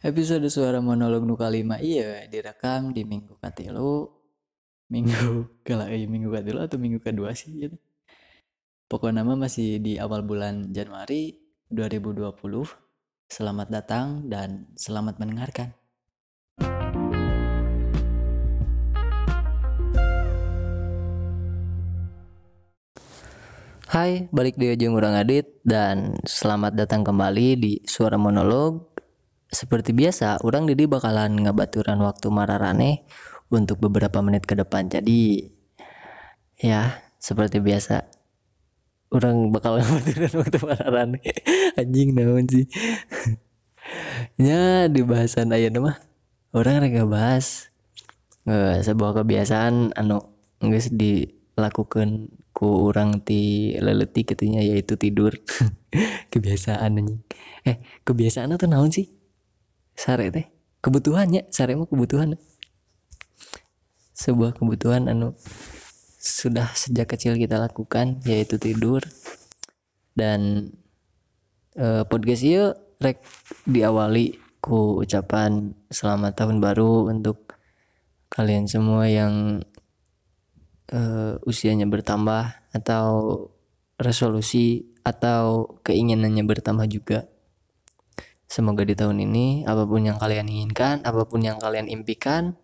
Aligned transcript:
Episode 0.00 0.48
suara 0.48 0.80
monolog 0.80 1.28
nu 1.28 1.36
kalima 1.36 1.76
iya 1.76 2.24
direkam 2.24 2.88
di 2.88 3.04
minggu 3.04 3.36
katilu 3.36 4.08
minggu 4.88 5.44
kala 5.68 5.92
eh, 5.92 6.08
minggu 6.08 6.32
katilu 6.32 6.64
atau 6.64 6.80
minggu 6.80 7.04
kedua 7.04 7.36
sih 7.36 7.68
gitu. 7.68 7.76
Pokoknya 8.88 9.20
nama 9.20 9.36
masih 9.36 9.76
di 9.76 10.00
awal 10.00 10.24
bulan 10.24 10.72
Januari 10.72 11.36
2020. 11.68 12.32
Selamat 13.28 13.68
datang 13.68 14.24
dan 14.24 14.72
selamat 14.72 15.20
mendengarkan. 15.20 15.76
Hai, 23.92 24.32
balik 24.32 24.56
di 24.56 24.72
ujung 24.72 24.96
orang 24.96 25.12
adit 25.20 25.60
dan 25.60 26.16
selamat 26.24 26.72
datang 26.72 27.04
kembali 27.04 27.48
di 27.60 27.72
Suara 27.84 28.16
Monolog. 28.16 28.90
Seperti 29.50 29.90
biasa, 29.90 30.46
orang 30.46 30.70
Didi 30.70 30.86
bakalan 30.86 31.42
ngabaturan 31.42 31.98
waktu 31.98 32.30
mararane 32.30 33.02
untuk 33.50 33.82
beberapa 33.82 34.22
menit 34.22 34.46
ke 34.46 34.54
depan. 34.54 34.86
Jadi 34.86 35.50
ya, 36.62 37.02
seperti 37.18 37.58
biasa 37.58 38.06
orang 39.10 39.50
bakal 39.50 39.76
ngabaturan 39.82 40.32
waktu 40.38 40.58
mararane. 40.62 41.20
Anjing 41.74 42.14
naon 42.14 42.46
sih. 42.46 42.70
ya, 44.46 44.86
di 44.86 45.02
bahasan 45.02 45.50
aya 45.50 45.66
mah 45.74 45.98
orang 46.54 46.86
rega 46.86 47.06
bahas 47.06 47.70
eh, 48.46 48.78
sebuah 48.82 49.22
kebiasaan 49.22 49.94
anu 49.94 50.34
geus 50.62 50.90
dilakukan 50.94 52.30
ku 52.50 52.90
orang 52.90 53.22
ti 53.22 53.72
leleti 53.78 54.26
katanya 54.26 54.60
yaitu 54.60 54.98
tidur 54.98 55.32
kebiasaan 56.32 57.00
anjing 57.00 57.22
eh 57.64 57.78
kebiasaan 58.02 58.52
itu 58.58 58.66
naon 58.66 58.90
sih 58.90 59.19
sare 60.00 60.32
teh. 60.32 60.48
Kebutuhannya 60.80 61.52
sare 61.52 61.76
mah 61.76 61.84
kebutuhan. 61.84 62.40
Sebuah 64.16 64.56
kebutuhan 64.56 65.12
anu 65.12 65.36
sudah 66.20 66.72
sejak 66.72 67.12
kecil 67.12 67.36
kita 67.36 67.60
lakukan 67.60 68.24
yaitu 68.24 68.56
tidur. 68.56 69.04
Dan 70.16 70.72
eh, 71.76 72.08
podcast 72.08 72.40
ini 72.40 72.72
rek 72.96 73.20
diawali 73.68 74.40
ku 74.60 75.00
ucapan 75.00 75.76
selamat 75.92 76.32
tahun 76.36 76.64
baru 76.64 77.12
untuk 77.12 77.56
kalian 78.28 78.68
semua 78.68 79.08
yang 79.10 79.64
uh, 80.92 81.34
usianya 81.48 81.88
bertambah 81.88 82.70
atau 82.70 83.08
resolusi 83.98 84.86
atau 85.02 85.80
keinginannya 85.82 86.44
bertambah 86.46 86.86
juga. 86.86 87.26
Semoga 88.50 88.82
di 88.82 88.98
tahun 88.98 89.22
ini 89.22 89.62
apa 89.62 89.86
pun 89.86 90.02
yang 90.02 90.18
kalian 90.18 90.50
inginkan, 90.50 91.06
apa 91.06 91.22
pun 91.22 91.38
yang 91.38 91.62
kalian 91.62 91.86
impikan 91.86 92.58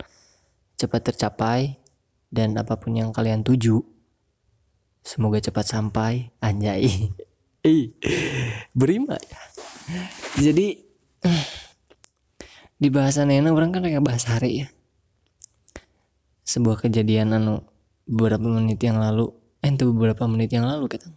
cepat 0.74 1.14
tercapai 1.14 1.78
dan 2.34 2.58
apa 2.58 2.74
pun 2.74 2.98
yang 2.98 3.14
kalian 3.14 3.46
tuju 3.46 3.86
semoga 5.06 5.38
cepat 5.38 5.62
sampai 5.62 6.34
anjay. 6.42 6.90
Berima 8.78 9.14
ya. 9.14 9.40
Jadi 10.42 10.74
di 12.82 12.88
bahasan 12.90 13.30
ini 13.30 13.46
orang 13.46 13.70
kan 13.70 13.86
kayak 13.86 14.02
bahasa 14.02 14.34
hari 14.34 14.66
ya. 14.66 14.68
Sebuah 16.42 16.82
kejadian 16.82 17.30
anu 17.38 17.62
beberapa 18.10 18.42
menit 18.42 18.82
yang 18.82 18.98
lalu 18.98 19.30
eh 19.62 19.70
itu 19.70 19.86
beberapa 19.94 20.26
menit 20.26 20.50
yang 20.50 20.66
lalu 20.66 20.90
kita 20.90 21.10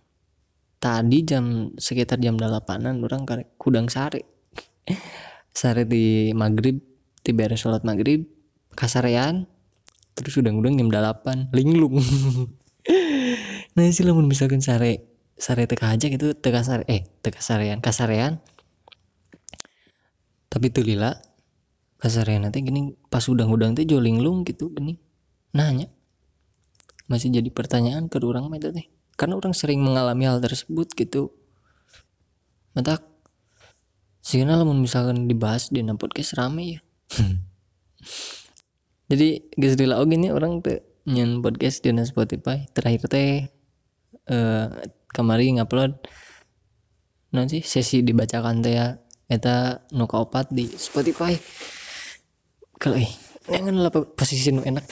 tadi 0.82 1.22
jam 1.22 1.74
sekitar 1.76 2.18
jam 2.18 2.40
delapanan 2.40 3.04
orang 3.04 3.28
karek 3.28 3.54
kudang 3.60 3.92
sare 3.92 4.39
sare 5.54 5.84
di 5.86 6.32
maghrib 6.32 6.80
di 7.20 7.32
beres 7.36 7.62
sholat 7.62 7.84
maghrib 7.84 8.26
kasarean 8.74 9.46
terus 10.16 10.36
udah 10.40 10.52
udang 10.52 10.76
jam 10.80 10.90
delapan 10.92 11.48
linglung. 11.52 12.00
Nah 13.78 13.88
sih 13.96 14.04
lamun 14.04 14.28
misalkan 14.28 14.60
sare 14.60 15.08
sare 15.40 15.64
teka 15.64 15.88
aja 15.88 16.12
gitu 16.12 16.36
teka 16.36 16.68
sare 16.68 16.84
eh 16.92 17.08
teka 17.24 17.40
sarean 17.40 17.80
kasarean. 17.80 18.44
Tapi 20.52 20.68
tuh 20.68 20.84
lila 20.84 21.16
kasarean 22.02 22.44
nanti 22.44 22.60
gini 22.60 22.92
pas 23.08 23.24
udang-udang 23.24 23.72
tuh 23.80 23.88
jo 23.88 24.04
linglung 24.04 24.44
gitu 24.44 24.74
gini. 24.76 25.00
Nanya 25.56 25.88
masih 27.08 27.32
jadi 27.32 27.48
pertanyaan 27.56 28.12
ke 28.12 28.20
orang 28.20 28.52
itu 28.52 28.70
teh. 28.76 28.92
Karena 29.16 29.40
orang 29.40 29.56
sering 29.56 29.80
mengalami 29.80 30.28
hal 30.28 30.44
tersebut 30.44 30.92
gitu. 30.92 31.32
Mata 32.76 33.00
sih 34.30 34.46
lamun 34.46 34.86
misalkan 34.86 35.26
dibahas 35.26 35.74
di 35.74 35.82
podcast 35.98 36.38
rame 36.38 36.78
ya. 36.78 36.80
Jadi 39.10 39.50
guys 39.58 39.74
di 39.74 39.90
oke 39.90 40.14
nih 40.14 40.30
orang 40.30 40.62
tuh 40.62 40.86
nyen 41.10 41.42
podcast 41.42 41.82
di 41.82 41.90
Spotify. 42.06 42.62
Terakhir 42.70 43.10
teh 43.10 43.50
uh, 44.30 44.70
kemarin 45.10 45.58
ngupload 45.58 45.98
nanti 47.34 47.66
sesi 47.66 48.06
dibacakan 48.06 48.62
teh 48.62 48.78
ya. 48.78 49.02
Eta 49.26 49.82
nuka 49.98 50.22
opat 50.22 50.54
di 50.54 50.70
Spotify. 50.78 51.34
Kalau 52.78 53.02
eh 53.02 53.10
jangan 53.50 53.82
lah 53.82 53.90
posisi 53.90 54.54
nu 54.54 54.62
enak. 54.62 54.86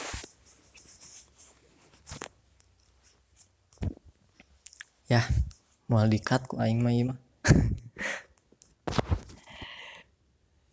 Ya 5.06 5.22
mau 5.86 6.02
dikat 6.10 6.50
ku 6.50 6.58
aing 6.58 6.82
mah 6.82 7.14
mah 7.14 7.27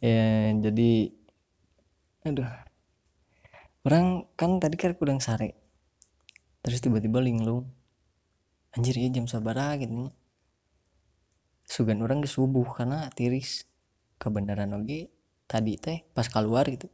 ya 0.05 0.53
jadi 0.61 1.09
aduh. 2.29 2.51
Orang 3.85 4.29
kan 4.37 4.61
tadi 4.61 4.77
kan 4.77 4.93
kurang 4.97 5.21
sare. 5.21 5.57
Terus 6.65 6.81
tiba-tiba 6.81 7.21
linglung. 7.21 7.69
Anjir 8.73 8.97
ya 8.97 9.09
jam 9.13 9.29
sabara 9.29 9.77
gitu. 9.81 10.13
Sugan 11.65 12.01
orang 12.05 12.21
ke 12.25 12.29
subuh 12.29 12.65
karena 12.77 13.09
tiris 13.13 13.65
kebenaran 14.21 14.73
oke 14.77 15.09
tadi 15.49 15.77
teh 15.81 16.05
pas 16.13 16.29
keluar 16.29 16.69
gitu. 16.69 16.89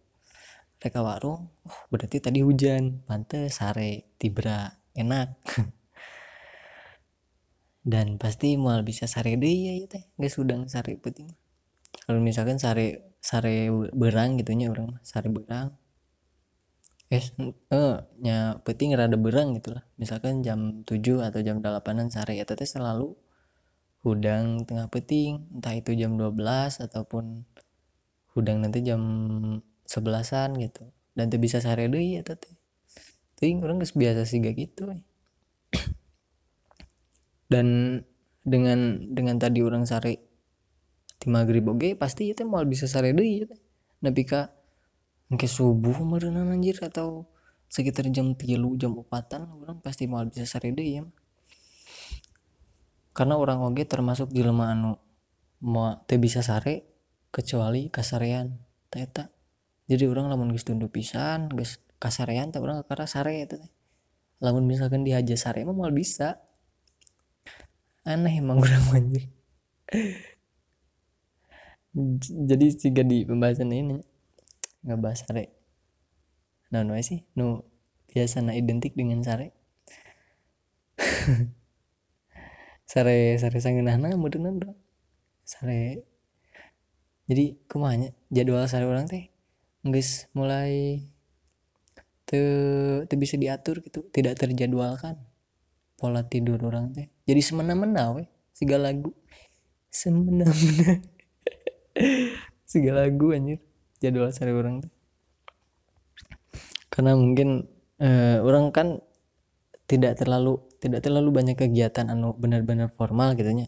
Mereka 0.82 1.03
warung 1.03 1.50
oh 1.66 1.78
berarti 1.91 2.19
tadi 2.22 2.43
hujan. 2.43 3.03
Pantes 3.06 3.59
sare 3.59 4.15
tibra 4.19 4.70
enak. 4.94 5.34
Dan 7.91 8.20
pasti 8.20 8.60
mal 8.60 8.84
bisa 8.87 9.09
sare 9.10 9.34
deh 9.38 9.50
ya, 9.50 9.72
ya 9.78 9.87
teh. 9.87 10.03
Nggak 10.19 10.32
sudah 10.34 10.59
sare 10.66 10.99
penting 10.99 11.39
kalau 12.06 12.20
misalkan 12.22 12.58
sare 12.58 13.14
sare 13.20 13.68
berang 13.94 14.40
gitunya 14.40 14.70
orang 14.72 14.96
sare 15.04 15.28
berang. 15.28 15.76
Eh 17.10 17.22
eh 17.74 17.94
nya 18.22 18.62
penting 18.62 18.94
rada 18.94 19.18
berang 19.18 19.58
gitulah 19.58 19.82
misalkan 19.98 20.46
jam 20.46 20.86
7 20.86 21.26
atau 21.26 21.42
jam 21.42 21.58
8an 21.58 22.06
sare 22.06 22.38
ya 22.38 22.46
teh 22.46 22.62
selalu 22.62 23.14
hudang 24.06 24.64
tengah 24.64 24.86
peting. 24.88 25.50
Entah 25.54 25.74
itu 25.76 25.92
jam 25.98 26.14
12 26.16 26.38
ataupun 26.86 27.44
hudang 28.38 28.62
nanti 28.62 28.80
jam 28.86 29.02
sebelasan 29.84 30.56
gitu. 30.62 30.86
Dan 31.18 31.28
tuh 31.28 31.42
bisa 31.42 31.58
sare 31.58 31.90
deh 31.90 32.18
ya 32.18 32.22
teh. 32.22 32.38
Ting 33.40 33.58
orang 33.64 33.82
biasa 33.82 34.22
sih 34.28 34.38
gak 34.38 34.56
gitu. 34.56 34.88
Dan 37.52 37.98
dengan 38.46 39.02
dengan 39.12 39.36
tadi 39.36 39.60
orang 39.60 39.84
sare 39.84 40.29
di 41.20 41.26
maghrib 41.28 41.69
oke 41.69 42.00
pasti 42.00 42.32
itu 42.32 42.48
mau 42.48 42.64
bisa 42.64 42.88
sare 42.88 43.12
deh 43.12 43.44
ya 43.44 43.47
tapi 44.00 44.25
kak 44.25 44.48
ke 45.36 45.44
subuh 45.44 46.00
merenang 46.00 46.48
anjir 46.48 46.81
atau 46.81 47.28
sekitar 47.69 48.08
jam 48.08 48.32
tilu 48.32 48.75
jam 48.81 48.97
empatan 48.97 49.47
orang 49.53 49.78
pasti 49.84 50.08
mau 50.08 50.25
bisa 50.25 50.48
sare 50.48 50.72
deh 50.72 50.88
ya 50.97 51.03
karena 53.12 53.36
orang 53.36 53.60
oke 53.60 53.84
termasuk 53.84 54.32
di 54.32 54.41
lemah 54.41 54.72
anu 54.72 54.92
mau 55.60 56.00
teh 56.08 56.16
bisa 56.16 56.41
sare 56.41 56.88
kecuali 57.28 57.92
kasarean 57.92 58.56
teta 58.88 59.28
jadi 59.84 60.08
orang 60.08 60.32
lamun 60.32 60.56
geus 60.56 60.64
tunduk 60.64 60.96
pisan 60.96 61.52
geus 61.52 61.84
kasarean 62.00 62.49
tak 62.49 62.64
orang 62.64 62.81
karena 62.88 63.05
sare 63.05 63.44
itu 63.44 63.61
lamun 64.40 64.64
misalkan 64.64 65.05
dihajar 65.05 65.37
sare 65.37 65.69
mah 65.69 65.76
mau 65.76 65.93
bisa. 65.93 66.40
Aneh 68.08 68.40
emang 68.40 68.56
kurang 68.64 68.88
anjir 68.96 69.28
jadi 71.90 72.66
jika 72.70 73.02
di 73.02 73.26
pembahasan 73.26 73.75
ini 73.75 73.98
nggak 74.87 75.00
bahas 75.02 75.26
sare. 75.26 75.50
Nah 76.70 76.87
no 76.87 76.94
sih 77.02 77.26
no 77.34 77.66
biasa 78.10 78.46
na 78.46 78.54
identik 78.54 78.94
dengan 78.94 79.22
sare. 79.26 79.50
Sare 82.90 83.38
sare 83.38 83.58
sangenahna 83.62 84.19
mudenan 84.19 84.58
bro. 84.58 84.75
Sare. 85.46 86.02
Jadi 87.31 87.62
ke 87.70 87.76
mana 87.78 88.10
jadwal 88.34 88.66
sare 88.66 88.82
orang 88.82 89.06
teh 89.06 89.31
nggak 89.86 90.26
mulai 90.34 90.98
tuh 92.26 93.06
bisa 93.14 93.38
diatur 93.38 93.81
gitu 93.81 94.04
tidak 94.10 94.38
terjadwalkan 94.43 95.22
pola 95.94 96.26
tidur 96.26 96.58
orang 96.66 96.90
teh. 96.90 97.06
Jadi 97.31 97.40
semena-mena 97.43 98.10
we 98.10 98.26
segala 98.54 98.90
lagu. 98.90 99.14
Semena-mena 99.90 100.50
segala 102.70 103.06
lagu 103.06 103.34
anjir. 103.34 103.58
Jadwal 104.00 104.32
sehari 104.32 104.56
orang 104.56 104.87
tuh. 104.87 104.92
Karena 106.88 107.14
mungkin 107.14 107.69
uh, 108.00 108.38
orang 108.42 108.72
kan 108.72 109.04
tidak 109.84 110.19
terlalu 110.19 110.62
tidak 110.81 111.04
terlalu 111.04 111.34
banyak 111.34 111.56
kegiatan 111.58 112.08
anu 112.08 112.32
benar-benar 112.34 112.88
formal 112.88 113.37
gitu 113.37 113.52
nya. 113.52 113.66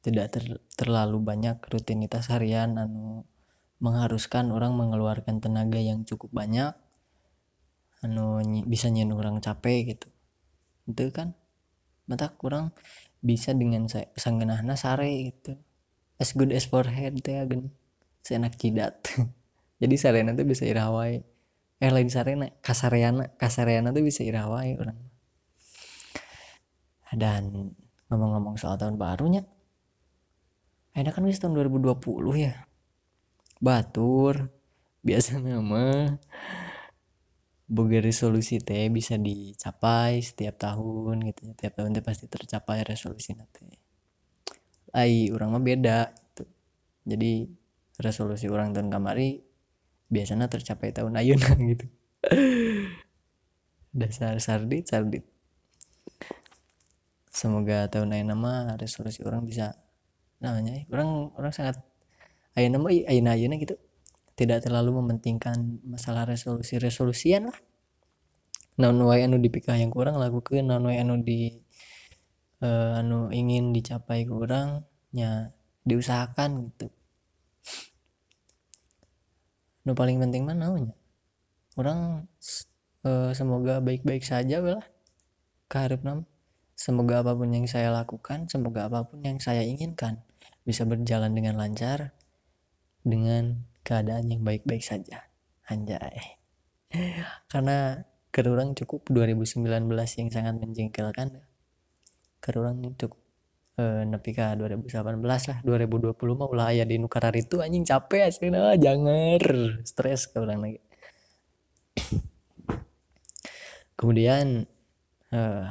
Tidak 0.00 0.26
ter, 0.32 0.44
terlalu 0.74 1.20
banyak 1.20 1.60
rutinitas 1.68 2.32
harian 2.32 2.80
anu 2.80 3.28
mengharuskan 3.80 4.52
orang 4.52 4.76
mengeluarkan 4.76 5.40
tenaga 5.40 5.80
yang 5.80 6.04
cukup 6.04 6.32
banyak 6.32 6.74
anu 8.00 8.40
bisa 8.66 8.90
nyen 8.90 9.12
orang 9.14 9.38
capek 9.38 9.94
gitu. 9.96 10.08
Itu 10.90 11.12
kan 11.14 11.38
mata 12.10 12.32
kurang 12.34 12.74
bisa 13.22 13.54
dengan 13.54 13.86
sanggenahna 14.16 14.74
sare 14.74 15.30
gitu 15.30 15.60
as 16.20 16.36
good 16.36 16.52
as 16.52 16.68
forehead 16.68 17.16
teh 17.24 17.40
agen 17.40 17.72
seenak 18.20 18.60
kidat 18.60 19.00
jadi 19.82 19.94
sarena 19.96 20.36
tuh 20.36 20.44
bisa 20.44 20.68
irawai 20.68 21.24
eh 21.80 21.88
lain 21.88 22.12
sarena 22.12 22.52
kasareana 22.60 23.32
kasareana 23.40 23.88
tuh 23.90 24.04
bisa 24.04 24.20
irawai 24.20 24.76
orang. 24.76 25.00
Dan 27.10 27.74
ngomong-ngomong 28.12 28.60
soal 28.60 28.76
tahun 28.76 29.00
barunya 29.00 29.42
enak 30.94 31.16
kan 31.16 31.24
wis 31.24 31.40
tahun 31.40 31.56
2020 31.56 32.04
ya. 32.36 32.68
Batur 33.64 34.52
biasa 35.00 35.40
nama. 35.40 36.20
Boga 37.70 38.02
resolusi 38.02 38.60
teh 38.60 38.90
bisa 38.92 39.16
dicapai 39.16 40.20
setiap 40.20 40.58
tahun 40.60 41.22
gitu 41.32 41.54
setiap 41.54 41.80
tahun 41.80 41.96
teh 41.96 42.04
pasti 42.04 42.26
tercapai 42.26 42.82
resolusi 42.82 43.32
nanti 43.38 43.89
ai 44.96 45.30
orang 45.30 45.54
mah 45.54 45.62
beda 45.62 46.10
gitu. 46.10 46.44
jadi 47.06 47.32
resolusi 48.00 48.48
orang 48.48 48.72
tahun 48.72 48.88
kamari 48.88 49.44
biasanya 50.10 50.50
tercapai 50.50 50.90
tahun 50.90 51.14
ayuna 51.14 51.54
gitu. 51.76 51.86
Dasar 53.90 54.38
sardit 54.42 54.90
sardit. 54.90 55.24
Semoga 57.30 57.86
tahun 57.86 58.18
ayuna 58.18 58.34
mah 58.34 58.74
resolusi 58.74 59.22
orang 59.22 59.46
bisa 59.46 59.78
namanya 60.42 60.82
orang 60.90 61.30
orang 61.36 61.52
sangat 61.54 61.78
ayeuna 62.58 62.82
mah 62.82 62.90
ayeuna 62.90 63.38
ayeuna 63.38 63.56
gitu. 63.60 63.78
Tidak 64.34 64.64
terlalu 64.64 64.96
mementingkan 64.98 65.84
masalah 65.84 66.24
resolusi 66.24 66.80
resolusian 66.80 67.52
lah 67.52 67.58
wae 68.80 69.20
anu 69.28 69.36
dipikah 69.36 69.76
yang 69.76 69.92
kurang 69.92 70.16
lakukan 70.16 70.64
naon 70.64 70.88
wae 70.88 70.96
anu 70.96 71.20
di 71.20 71.60
uh, 72.60 73.00
anu 73.00 73.28
ingin 73.32 73.72
dicapai 73.72 74.24
kurang 74.28 74.84
nya 75.10 75.52
diusahakan 75.84 76.70
gitu. 76.70 76.88
Nu 79.84 79.96
paling 79.96 80.20
penting 80.20 80.44
mana 80.44 80.68
naonnya 80.68 80.94
orang 81.80 82.28
uh, 83.06 83.32
semoga 83.32 83.80
baik-baik 83.80 84.22
saja 84.22 84.60
lah 84.60 84.84
karep 85.70 86.02
nam. 86.04 86.28
Semoga 86.80 87.20
apa 87.20 87.36
pun 87.36 87.52
yang 87.52 87.68
saya 87.68 87.92
lakukan 87.92 88.48
semoga 88.48 88.88
apa 88.88 89.04
pun 89.04 89.20
yang 89.20 89.36
saya 89.36 89.60
inginkan 89.60 90.24
bisa 90.64 90.88
berjalan 90.88 91.36
dengan 91.36 91.60
lancar 91.60 92.16
dengan 93.04 93.68
keadaan 93.84 94.32
yang 94.32 94.40
baik-baik 94.40 94.80
saja. 94.80 95.28
Anjay. 95.68 96.40
Karena 97.52 98.00
kerurang 98.32 98.72
cukup 98.72 99.12
2019 99.12 99.60
yang 99.92 100.30
sangat 100.32 100.54
menjengkelkan 100.56 101.42
kerurang 102.40 102.96
cukup 102.96 103.20
eh, 103.78 104.02
nepi 104.08 104.30
ka 104.34 104.56
2018 104.56 105.20
lah. 105.22 105.58
2020 105.62 106.16
mah 106.36 106.48
ulah 106.48 106.66
aya 106.72 106.84
di 106.88 106.96
nukarar 106.96 107.36
itu 107.36 107.60
anjing 107.60 107.84
capek 107.86 108.26
aslinya 108.28 108.74
jangan 108.76 109.38
stres 109.86 110.26
ke 110.26 110.36
orang 110.40 110.60
lagi. 110.60 110.80
Kemudian 113.98 114.64
eh, 115.30 115.66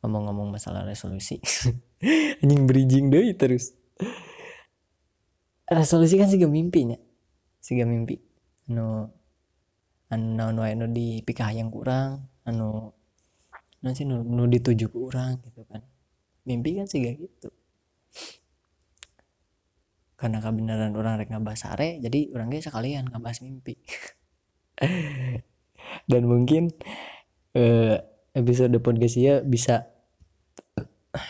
ngomong-ngomong 0.00 0.54
masalah 0.54 0.86
resolusi. 0.86 1.42
Anjing 2.42 2.64
bridging 2.68 3.10
deh 3.10 3.34
terus. 3.34 3.74
Resolusi 5.64 6.20
kan 6.20 6.28
sih 6.28 6.38
mimpinya 6.44 7.00
sih 7.64 7.80
mimpi. 7.80 8.20
Anu 8.68 9.08
anu 10.12 10.42
anu 10.52 10.60
anu 10.60 10.84
di 10.92 11.24
pikah 11.24 11.56
yang 11.56 11.72
kurang 11.72 12.28
anu 12.44 12.92
nanti 13.84 14.08
nu, 14.08 14.24
nu 14.24 14.48
dituju 14.48 14.88
ke 14.88 14.96
orang 14.96 15.36
gitu 15.44 15.60
kan? 15.68 15.84
Mimpi 16.48 16.80
kan 16.80 16.88
sih 16.88 17.04
gitu. 17.04 17.52
Karena 20.16 20.40
kebenaran 20.40 20.96
orang 20.96 21.20
rek 21.20 21.28
ngabas 21.28 21.68
sare 21.68 22.00
jadi 22.00 22.32
orangnya 22.32 22.64
sekalian 22.64 23.12
ngabas 23.12 23.44
mimpi. 23.44 23.76
Dan 26.10 26.24
mungkin 26.24 26.72
eh, 27.52 28.00
episode 28.32 28.80
podcast 28.80 29.20
ya 29.20 29.44
bisa 29.44 29.92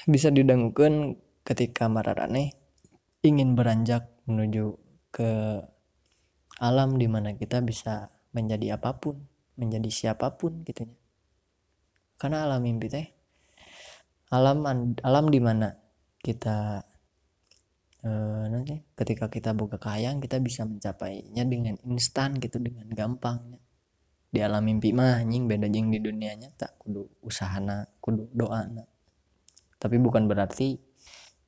bisa 0.09 0.31
didangukan 0.31 1.19
ketika 1.45 1.91
mararane 1.91 2.56
ingin 3.21 3.53
beranjak 3.53 4.09
menuju 4.25 4.81
ke 5.12 5.61
alam 6.62 6.97
di 6.97 7.11
mana 7.11 7.37
kita 7.37 7.61
bisa 7.61 8.09
menjadi 8.33 8.81
apa 8.81 8.97
pun 8.97 9.21
menjadi 9.61 9.91
siapa 9.93 10.41
pun 10.41 10.65
gitu 10.65 10.89
ya 10.89 11.04
karena 12.25 12.49
alam 12.49 12.65
mimpi 12.65 12.88
teh 12.88 13.05
alam 14.32 14.65
alam 15.05 15.25
di 15.29 15.41
mana 15.44 15.76
kita 16.25 16.81
eh, 18.00 18.44
nanti 18.49 18.81
ketika 18.97 19.29
kita 19.29 19.53
buka 19.53 19.76
kayang 19.76 20.25
kita 20.25 20.41
bisa 20.41 20.65
mencapainya 20.65 21.44
dengan 21.44 21.76
instan 21.85 22.41
gitu 22.41 22.56
dengan 22.65 22.88
gampangnya. 22.88 23.61
Di 24.32 24.41
alam 24.41 24.65
mimpi 24.65 24.97
mah 24.97 25.21
anjing 25.21 25.44
beda 25.44 25.69
jeng 25.69 25.93
di 25.93 26.00
dunianya 26.00 26.49
tak 26.56 26.81
kudu 26.81 27.05
usahana 27.21 27.93
kudu 28.00 28.32
doa 28.32 28.73
tapi 29.77 30.00
bukan 30.00 30.25
berarti 30.25 30.81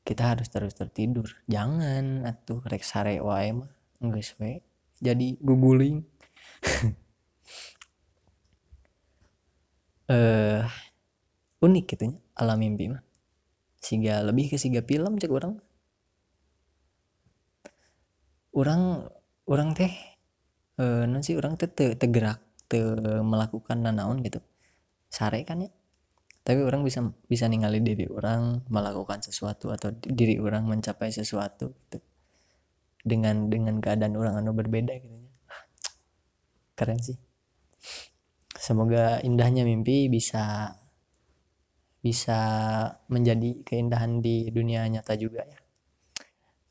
kita 0.05 0.37
harus 0.37 0.53
terus 0.53 0.77
tertidur. 0.77 1.41
Jangan 1.49 2.29
atuh 2.29 2.61
rek 2.69 2.85
sare 2.85 3.17
wae 3.25 3.57
mah 3.57 3.73
geus 4.13 4.37
jadi 5.01 5.41
guguling 5.41 6.05
uh, 10.11 10.63
unik 11.63 11.85
gitu 11.97 12.03
ya 12.11 12.15
alam 12.37 12.61
mimpi 12.61 12.93
mah. 12.93 13.03
Sehingga 13.81 14.21
lebih 14.27 14.53
ke 14.53 14.57
siga 14.61 14.83
film 14.83 15.17
cek 15.17 15.31
orang 15.33 15.57
orang 18.57 19.07
orang 19.47 19.71
teh 19.77 19.93
eh 20.77 21.05
nanti 21.09 21.33
orang 21.37 21.57
teh 21.57 21.69
tegerak 21.73 22.41
te 22.69 22.81
melakukan 23.23 23.81
nanaon 23.85 24.21
gitu. 24.25 24.41
Sare 25.09 25.43
kan 25.49 25.65
ya. 25.65 25.71
Tapi 26.47 26.63
orang 26.63 26.87
bisa 26.87 27.03
bisa 27.27 27.51
ninggalin 27.51 27.83
diri 27.83 28.07
orang 28.07 28.63
melakukan 28.71 29.19
sesuatu 29.19 29.75
atau 29.75 29.91
diri 29.99 30.39
orang 30.39 30.67
mencapai 30.69 31.11
sesuatu 31.11 31.75
gitu. 31.87 31.99
Dengan 33.07 33.51
dengan 33.51 33.79
keadaan 33.79 34.15
orang 34.19 34.43
anu 34.43 34.51
berbeda 34.55 34.95
gitu 34.99 35.15
ya. 35.15 35.31
keren 36.77 37.01
sih 37.01 37.17
semoga 38.57 39.21
indahnya 39.23 39.63
mimpi 39.63 40.11
bisa 40.11 40.77
bisa 42.01 42.39
menjadi 43.11 43.67
keindahan 43.67 44.23
di 44.23 44.51
dunia 44.55 44.87
nyata 44.87 45.15
juga 45.19 45.43
ya. 45.43 45.61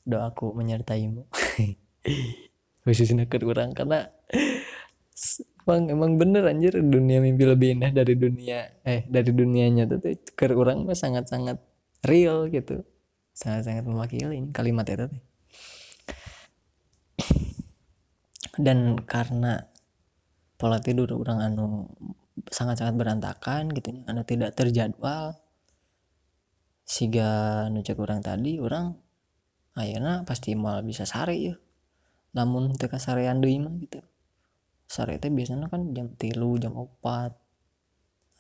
Doaku 0.06 0.54
menyertaimu. 0.56 1.26
Khususnya 2.86 3.26
ke 3.26 3.42
orang 3.42 3.74
karena 3.74 4.06
emang 5.66 5.90
emang 5.90 6.12
bener 6.22 6.46
anjir. 6.46 6.78
Dunia 6.80 7.20
mimpi 7.20 7.44
lebih 7.44 7.80
indah 7.80 7.92
dari 7.92 8.14
dunia 8.16 8.82
eh 8.86 9.04
dari 9.10 9.32
dunianya 9.34 9.90
tuh. 9.90 10.00
Ke 10.38 10.54
orang 10.54 10.86
mah 10.86 10.96
sangat 10.96 11.28
sangat 11.28 11.58
real 12.06 12.48
gitu. 12.54 12.86
Sangat 13.34 13.68
sangat 13.68 13.84
mewakili 13.90 14.40
kalimat 14.54 14.88
itu 14.88 15.10
dan 18.60 19.00
karena 19.04 19.68
pola 20.66 20.82
tidur 20.82 21.14
orang 21.14 21.46
anu 21.46 21.86
sangat 22.50 22.82
sangat 22.82 22.98
berantakan 22.98 23.70
gitu 23.70 24.02
anu 24.10 24.26
tidak 24.26 24.58
terjadwal. 24.58 25.38
Siga 26.82 27.70
nucek 27.70 28.02
orang 28.02 28.26
tadi 28.26 28.58
orang 28.58 28.98
akhirnya 29.78 30.26
pasti 30.26 30.58
mal 30.58 30.82
bisa 30.82 31.06
sare 31.06 31.38
ya 31.38 31.54
namun 32.34 32.74
teka 32.74 32.98
sarean 32.98 33.46
deui 33.46 33.62
mah 33.62 33.78
gitu. 33.78 34.02
Sore 34.90 35.22
itu 35.22 35.30
biasanya 35.30 35.70
kan 35.70 35.94
jam 35.94 36.18
tilu 36.18 36.58
jam 36.58 36.74
opat 36.74 37.38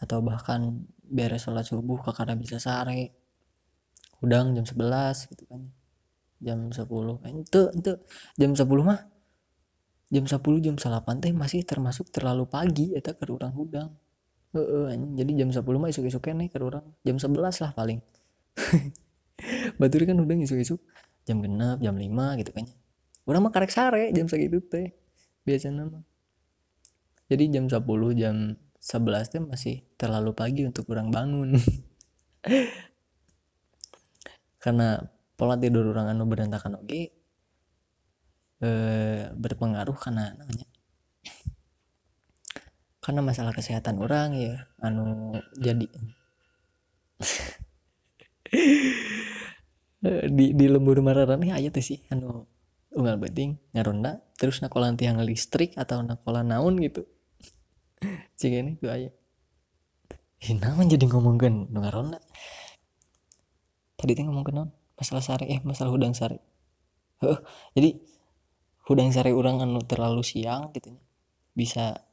atau 0.01 0.19
bahkan 0.25 0.81
beres 1.05 1.45
sholat 1.45 1.69
subuh 1.69 2.01
kakak 2.01 2.41
bisa 2.41 2.57
sare. 2.57 3.13
Udang 4.25 4.57
jam 4.57 4.65
11 4.65 5.29
gitu 5.29 5.45
kan. 5.45 5.69
Jam 6.41 6.73
10 6.73 6.89
kan 7.21 7.33
itu 7.37 7.61
itu 7.77 7.91
jam 8.41 8.51
10 8.57 8.65
mah 8.81 9.14
jam 10.15 10.23
10 10.23 10.39
jam 10.63 10.75
8 10.79 11.03
teh 11.19 11.35
masih 11.35 11.67
termasuk 11.67 12.07
terlalu 12.07 12.47
pagi 12.47 12.95
eta 12.95 13.11
ke 13.11 13.27
orang 13.27 13.51
udang 13.51 13.91
uh, 14.55 14.87
uh, 14.87 14.95
jadi 15.19 15.31
jam 15.43 15.49
10 15.51 15.61
mah 15.75 15.89
isuk-isuk 15.91 16.23
nih 16.31 16.47
ke 16.47 16.57
orang 16.63 16.83
jam 17.03 17.19
11 17.19 17.35
lah 17.35 17.71
paling. 17.75 17.99
Batur 19.79 20.01
kan 20.07 20.15
udang 20.15 20.39
isuk-isuk. 20.39 20.79
Jam 21.27 21.43
genap 21.43 21.83
jam 21.83 21.95
5 21.97 22.39
gitu 22.39 22.51
kan. 22.55 22.65
Orang 23.27 23.41
mah 23.43 23.51
karek 23.51 23.73
sare 23.73 24.13
jam 24.15 24.31
segitu 24.31 24.63
teh. 24.63 24.95
Biasanya 25.43 25.83
mah. 25.91 26.03
Jadi 27.27 27.43
jam 27.51 27.67
10 27.67 27.83
jam 28.15 28.55
11 28.79 29.33
teh 29.33 29.41
masih 29.43 29.83
terlalu 29.99 30.31
pagi 30.31 30.63
untuk 30.63 30.87
orang 30.93 31.11
bangun. 31.11 31.57
Karena 34.63 34.97
pola 35.35 35.59
tidur 35.59 35.91
orang 35.91 36.15
anu 36.15 36.25
berantakan 36.25 36.79
oke 36.79 37.24
eh, 38.61 39.31
berpengaruh 39.35 39.97
karena 39.97 40.35
namanya 40.37 40.67
karena 43.03 43.21
masalah 43.21 43.53
kesehatan 43.53 44.01
orang 44.01 44.33
ya 44.33 44.65
anu 44.81 45.37
jadi. 45.61 45.85
Di 50.05 50.53
di 50.53 50.65
lembur 50.69 51.01
mararan 51.01 51.41
nih 51.41 51.53
aja 51.53 51.69
tuh 51.73 51.81
sih 51.81 51.97
anu 52.13 52.45
unggal 52.93 53.17
beting 53.17 53.57
ngaronda 53.73 54.21
terus 54.37 54.61
nakolan 54.61 54.93
tiang 54.93 55.17
listrik 55.21 55.73
atau 55.77 56.01
nakolan 56.05 56.49
naon 56.49 56.77
gitu. 56.77 57.05
Cik 58.37 58.53
ini 58.53 58.71
tuh 58.77 58.89
aja. 58.93 59.09
Hina 60.45 60.77
jadi 60.77 61.05
ngomongin 61.09 61.73
nu 61.73 61.81
ngaronda 61.81 62.21
tadi 64.05 64.11
tuh 64.13 64.29
ngomong 64.29 64.45
non 64.53 64.69
masalah 64.93 65.23
sare 65.25 65.49
eh 65.49 65.59
masalah 65.65 65.89
hudang 65.89 66.13
sare 66.13 66.37
huh, 67.25 67.41
jadi 67.73 67.97
hudang 68.85 69.09
sare 69.09 69.33
orang 69.33 69.61
anu 69.65 69.81
terlalu 69.81 70.21
siang 70.21 70.69
gitu 70.73 70.93
bisa 71.57 72.05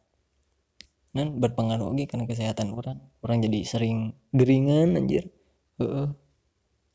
nan 1.12 1.36
berpengaruh 1.36 1.92
lagi 1.92 2.08
karena 2.08 2.24
kesehatan 2.24 2.72
orang. 2.72 2.96
Orang 3.20 3.44
jadi 3.44 3.68
sering 3.68 4.16
geringan 4.32 4.96
anjir. 4.96 5.28
Uh, 5.76 6.16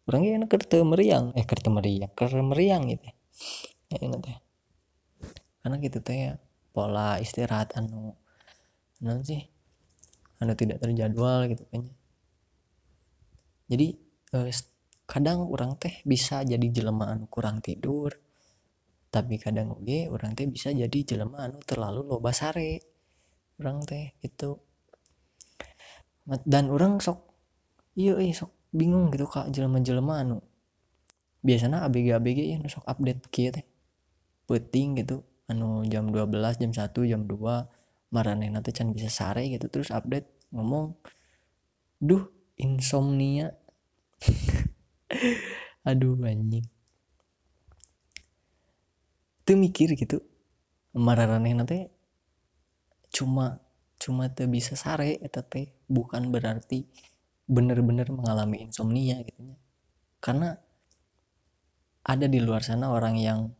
orang 0.09 0.21
ya 0.25 0.31
enak 0.41 0.49
kerja 0.49 0.81
meriang. 0.81 1.37
Eh 1.37 1.45
kerja 1.45 1.69
meriang 1.69 2.09
kerja 2.17 2.41
meriang 2.41 2.89
gitu 2.89 3.05
ya. 3.05 3.15
Ingat 4.01 4.23
ya. 4.25 4.37
Karena 5.61 5.75
gitu 5.77 5.97
teh 6.01 6.17
ya 6.17 6.33
pola 6.77 7.17
istirahat 7.17 7.73
anu 7.73 8.13
anu 9.01 9.21
sih 9.25 9.49
anu 10.37 10.53
tidak 10.53 10.77
terjadwal 10.77 11.49
gitu 11.49 11.65
kayaknya 11.73 11.93
jadi 13.65 13.87
eh, 14.37 14.53
kadang 15.09 15.49
orang 15.49 15.73
teh 15.81 16.05
bisa 16.05 16.45
jadi 16.45 16.69
jelema 16.69 17.17
anu 17.17 17.25
kurang 17.25 17.65
tidur 17.65 18.13
tapi 19.17 19.41
kadang 19.41 19.73
oke 19.73 20.13
orang 20.13 20.37
teh 20.37 20.45
bisa 20.45 20.69
jadi 20.69 20.99
jelema 21.01 21.49
anu 21.49 21.57
terlalu 21.65 22.05
loba 22.05 22.29
sare. 22.29 22.85
Orang 23.57 23.81
teh 23.89 24.13
itu 24.21 24.53
dan 26.45 26.69
orang 26.69 27.01
sok 27.01 27.25
iya 27.97 28.13
iya 28.21 28.37
sok 28.37 28.53
bingung 28.69 29.09
gitu 29.09 29.25
kak 29.25 29.49
jelema-jelema 29.49 30.21
anu. 30.21 30.37
Biasanya 31.41 31.81
ABG 31.89 32.13
ABG 32.13 32.39
ya 32.45 32.57
sok 32.69 32.85
update 32.85 33.25
kia 33.33 33.49
teh. 33.49 33.65
Penting 34.45 35.01
gitu 35.01 35.25
anu 35.49 35.81
jam 35.89 36.13
12 36.13 36.61
jam 36.61 36.69
1 36.69 36.93
jam 37.09 37.21
2 37.25 38.13
marane 38.13 38.45
nanti 38.53 38.69
can 38.69 38.93
bisa 38.93 39.09
sare 39.09 39.49
gitu. 39.49 39.65
Terus 39.73 39.89
update 39.89 40.29
ngomong 40.53 40.93
duh 41.97 42.29
insomnia. 42.61 43.57
Aduh 45.89 46.21
anjing 46.21 46.76
tuh 49.47 49.55
mikir 49.55 49.95
gitu. 49.95 50.19
Marane 50.91 51.55
nanti 51.55 51.87
cuma 53.07 53.63
cuma 53.95 54.27
tuh 54.35 54.51
bisa 54.51 54.75
sare 54.75 55.17
eta 55.23 55.41
teh 55.41 55.71
bukan 55.87 56.27
berarti 56.29 56.83
bener-bener 57.47 58.11
mengalami 58.11 58.67
insomnia 58.67 59.23
gitu 59.23 59.55
karena 60.19 60.59
ada 62.03 62.27
di 62.27 62.43
luar 62.43 62.61
sana 62.61 62.91
orang 62.91 63.15
yang 63.15 63.55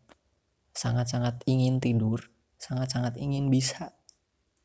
sangat-sangat 0.76 1.48
ingin 1.48 1.80
tidur 1.80 2.28
sangat-sangat 2.58 3.16
ingin 3.22 3.48
bisa 3.54 3.94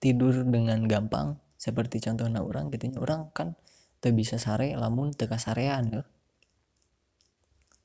tidur 0.03 0.43
dengan 0.43 0.89
gampang. 0.89 1.39
Seperti 1.55 2.03
contohnya 2.03 2.43
orang 2.43 2.75
gitu 2.75 2.91
orang 2.99 3.31
kan 3.31 3.55
tuh 4.03 4.11
bisa 4.11 4.35
sare 4.35 4.75
lamun 4.75 5.15
teka 5.15 5.39
sarean 5.39 5.95
ya. 5.95 6.03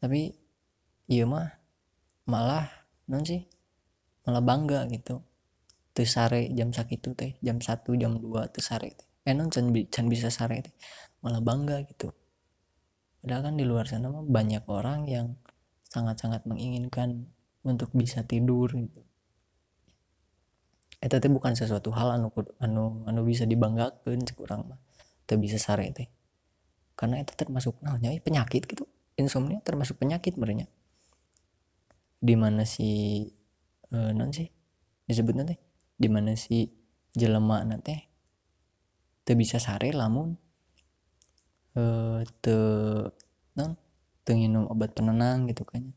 tapi 0.02 0.34
iya 1.06 1.30
mah 1.30 1.62
malah 2.26 2.66
non 3.08 3.24
sih. 3.24 3.48
Malah 4.28 4.44
bangga 4.44 4.80
gitu. 4.92 5.24
Tuh 5.96 6.08
sare 6.08 6.52
jam 6.54 6.70
sakitu 6.76 7.16
teh 7.16 7.40
jam 7.40 7.58
satu 7.64 7.96
jam 7.96 8.20
dua 8.20 8.52
tuh 8.52 8.62
sare 8.62 8.94
teh. 8.94 9.08
Enon 9.28 9.48
can, 9.50 9.72
can 9.88 10.06
bisa 10.12 10.28
sare 10.28 10.60
teh. 10.62 10.76
Malah 11.24 11.42
bangga 11.42 11.82
gitu. 11.88 12.12
Padahal 13.24 13.52
kan 13.52 13.54
di 13.56 13.66
luar 13.66 13.88
sana 13.88 14.12
mah 14.12 14.24
banyak 14.24 14.64
orang 14.70 15.08
yang 15.10 15.28
sangat-sangat 15.88 16.44
menginginkan 16.46 17.32
untuk 17.64 17.90
bisa 17.96 18.22
tidur 18.28 18.70
gitu. 18.72 19.02
Itu 21.00 21.16
teh 21.18 21.32
bukan 21.32 21.56
sesuatu 21.56 21.90
hal 21.96 22.20
anu 22.20 22.30
anu 22.60 23.08
anu 23.08 23.22
bisa 23.24 23.48
dibanggakan 23.48 24.28
kurang 24.36 24.76
mah. 24.76 24.80
Tuh 25.24 25.40
bisa 25.40 25.56
sare 25.56 25.90
teh. 25.96 26.12
Karena 27.00 27.24
itu 27.24 27.32
termasuk 27.34 27.80
namanya 27.80 28.12
penyakit 28.20 28.68
gitu. 28.68 28.84
Insomnia 29.18 29.64
termasuk 29.64 29.98
penyakit 29.98 30.38
merenya 30.38 30.70
di 32.18 32.36
mana 32.36 32.66
si 32.66 33.24
uh, 33.94 34.12
non 34.14 34.34
sih? 34.34 34.50
Disebutnya 35.08 35.48
teh 35.48 35.60
di 35.98 36.08
mana 36.12 36.34
si 36.36 36.68
jelema 37.14 37.64
nanti? 37.64 37.96
Te 39.26 39.36
bisa 39.36 39.58
sare 39.58 39.92
lamun 39.92 40.36
eh 41.78 42.22
te 42.42 42.58
non 43.58 43.72
te 44.26 44.32
minum 44.34 44.66
obat 44.68 44.98
penenang 44.98 45.46
gitu 45.50 45.64
kan. 45.64 45.94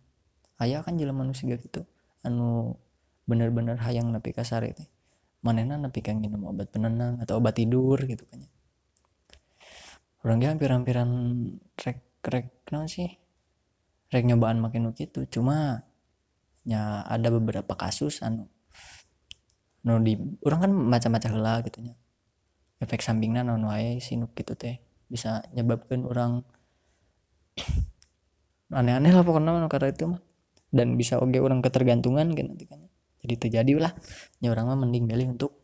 Ayah 0.61 0.85
kan 0.85 1.01
jelema 1.01 1.25
manusia 1.25 1.57
gitu 1.57 1.89
anu 2.21 2.77
bener-bener 3.25 3.81
hayang 3.81 4.13
napi 4.13 4.37
ka 4.37 4.45
sare 4.45 4.77
teh. 4.77 4.89
Manehna 5.41 5.81
napi 5.81 6.05
ka 6.05 6.13
minum 6.13 6.45
obat 6.49 6.69
penenang 6.69 7.17
atau 7.23 7.41
obat 7.41 7.57
tidur 7.57 7.97
gitu 8.05 8.29
kan 8.29 8.45
orangnya 10.25 10.53
hampir-hampiran 10.53 11.11
rek 11.81 11.99
rek 12.29 12.47
non 12.73 12.87
sih? 12.89 13.09
Rek 14.13 14.25
nyobaan 14.27 14.61
makin 14.61 14.93
gitu 14.93 15.25
cuma 15.31 15.87
ya 16.69 17.05
ada 17.09 17.29
beberapa 17.33 17.73
kasus 17.77 18.21
anu 18.21 18.47
no 19.81 19.97
di 19.97 20.13
orang 20.45 20.61
kan 20.61 20.73
macam-macam 20.77 21.31
lah 21.41 21.59
gitunya 21.65 21.97
efek 22.81 23.05
sampingnya 23.05 23.45
non 23.45 23.63
wae 23.69 24.01
sinuk 24.01 24.33
gitu 24.35 24.57
teh. 24.57 24.81
Bisa 25.07 25.45
nyebabkan 25.53 26.09
orang 26.09 26.43
aneh-aneh 28.81 29.13
lah 29.13 29.23
pokoknya 29.23 29.69
karena 29.69 29.89
itu 29.93 30.05
mah. 30.17 30.21
Dan 30.73 30.97
bisa 30.97 31.21
oke 31.21 31.37
orang 31.39 31.61
ketergantungan 31.61 32.33
kan 32.33 32.47
nanti 32.49 32.65
kan. 32.67 32.81
Jadi 33.21 33.35
terjadi 33.37 33.73
lah. 33.77 33.93
Ya 34.41 34.49
orang 34.51 34.73
mah 34.73 34.79
mending 34.81 35.05
milih 35.05 35.37
untuk 35.37 35.61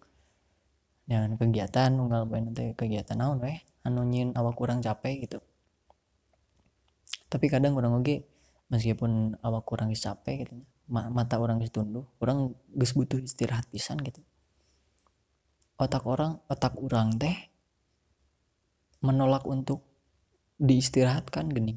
jangan 1.06 1.38
kegiatan 1.40 1.90
unggal 1.96 2.26
bae 2.28 2.42
nanti 2.42 2.74
kegiatan 2.74 3.14
naon 3.14 3.38
weh 3.38 3.62
anu 3.86 4.02
nyin 4.04 4.36
awak 4.36 4.54
kurang 4.58 4.84
capek 4.84 5.24
gitu. 5.24 5.38
Tapi 7.32 7.46
kadang 7.48 7.78
orang 7.80 7.96
oke 7.96 8.28
meskipun 8.68 9.38
awak 9.40 9.62
kurang 9.64 9.94
capek 9.94 10.46
gitu 10.46 10.54
mata 10.86 11.42
orang 11.42 11.58
tunduh 11.66 12.06
orang 12.22 12.54
gus 12.74 12.94
butuh 12.94 13.18
istirahat 13.18 13.66
pisan 13.70 13.98
gitu. 14.02 14.22
Otak 15.76 16.06
orang 16.06 16.40
otak 16.48 16.78
orang 16.78 17.18
teh 17.18 17.36
menolak 19.04 19.44
untuk 19.44 19.84
diistirahatkan 20.56 21.52
gini 21.52 21.76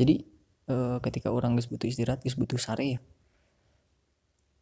jadi 0.00 0.16
e, 0.64 0.74
ketika 1.04 1.28
orang 1.28 1.60
gus 1.60 1.68
butuh 1.68 1.84
istirahat 1.84 2.24
gus 2.24 2.40
butuh 2.40 2.56
sare 2.56 2.96
ya. 2.96 3.00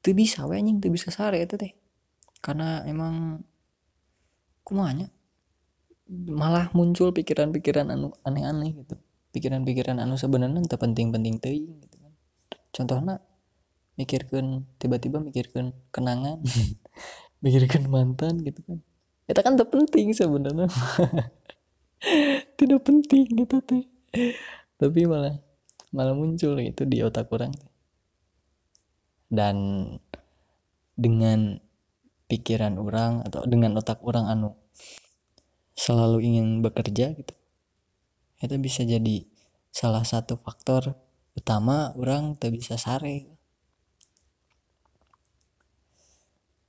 Tuh 0.02 0.14
bisa 0.18 0.42
we 0.50 0.58
anjing 0.58 0.82
tuh 0.82 0.90
bisa 0.90 1.14
sare 1.14 1.38
itu 1.38 1.54
teh. 1.54 1.78
Karena 2.42 2.82
emang 2.82 3.46
kumanya 4.66 5.06
malah 6.10 6.74
muncul 6.74 7.14
pikiran-pikiran 7.14 7.94
anu 7.94 8.10
aneh-aneh 8.26 8.82
gitu. 8.82 8.98
Pikiran-pikiran 9.30 10.02
anu 10.02 10.18
sebenarnya 10.18 10.58
tak 10.66 10.82
penting-penting 10.82 11.38
teuing 11.38 11.78
gitu 11.86 11.96
kan. 12.02 12.12
Contohnya 12.74 13.22
mikirkan 13.98 14.64
tiba-tiba 14.78 15.18
mikirkan 15.18 15.74
kenangan. 15.90 16.40
Mikirkan 17.38 17.86
mantan 17.86 18.42
gitu 18.42 18.58
kan. 18.66 18.82
Itu 19.30 19.40
kan 19.46 19.54
tak 19.54 19.70
penting 19.70 20.10
sebenarnya. 20.10 20.66
Tidak 22.58 22.80
penting 22.82 23.30
gitu 23.30 23.62
teh 23.62 23.86
tapi 24.78 25.04
malah 25.04 25.36
malah 25.90 26.14
muncul 26.14 26.54
itu 26.62 26.86
di 26.86 27.02
otak 27.02 27.28
orang 27.34 27.52
dan 29.28 29.56
dengan 30.94 31.58
pikiran 32.30 32.78
orang 32.78 33.26
atau 33.26 33.44
dengan 33.44 33.76
otak 33.76 34.00
orang 34.06 34.30
anu 34.30 34.54
selalu 35.74 36.24
ingin 36.24 36.62
bekerja 36.64 37.12
gitu 37.14 37.34
itu 38.38 38.54
bisa 38.62 38.86
jadi 38.86 39.26
salah 39.74 40.06
satu 40.06 40.38
faktor 40.38 40.94
utama 41.34 41.92
orang 41.98 42.38
tak 42.38 42.54
bisa 42.54 42.78
sare 42.78 43.37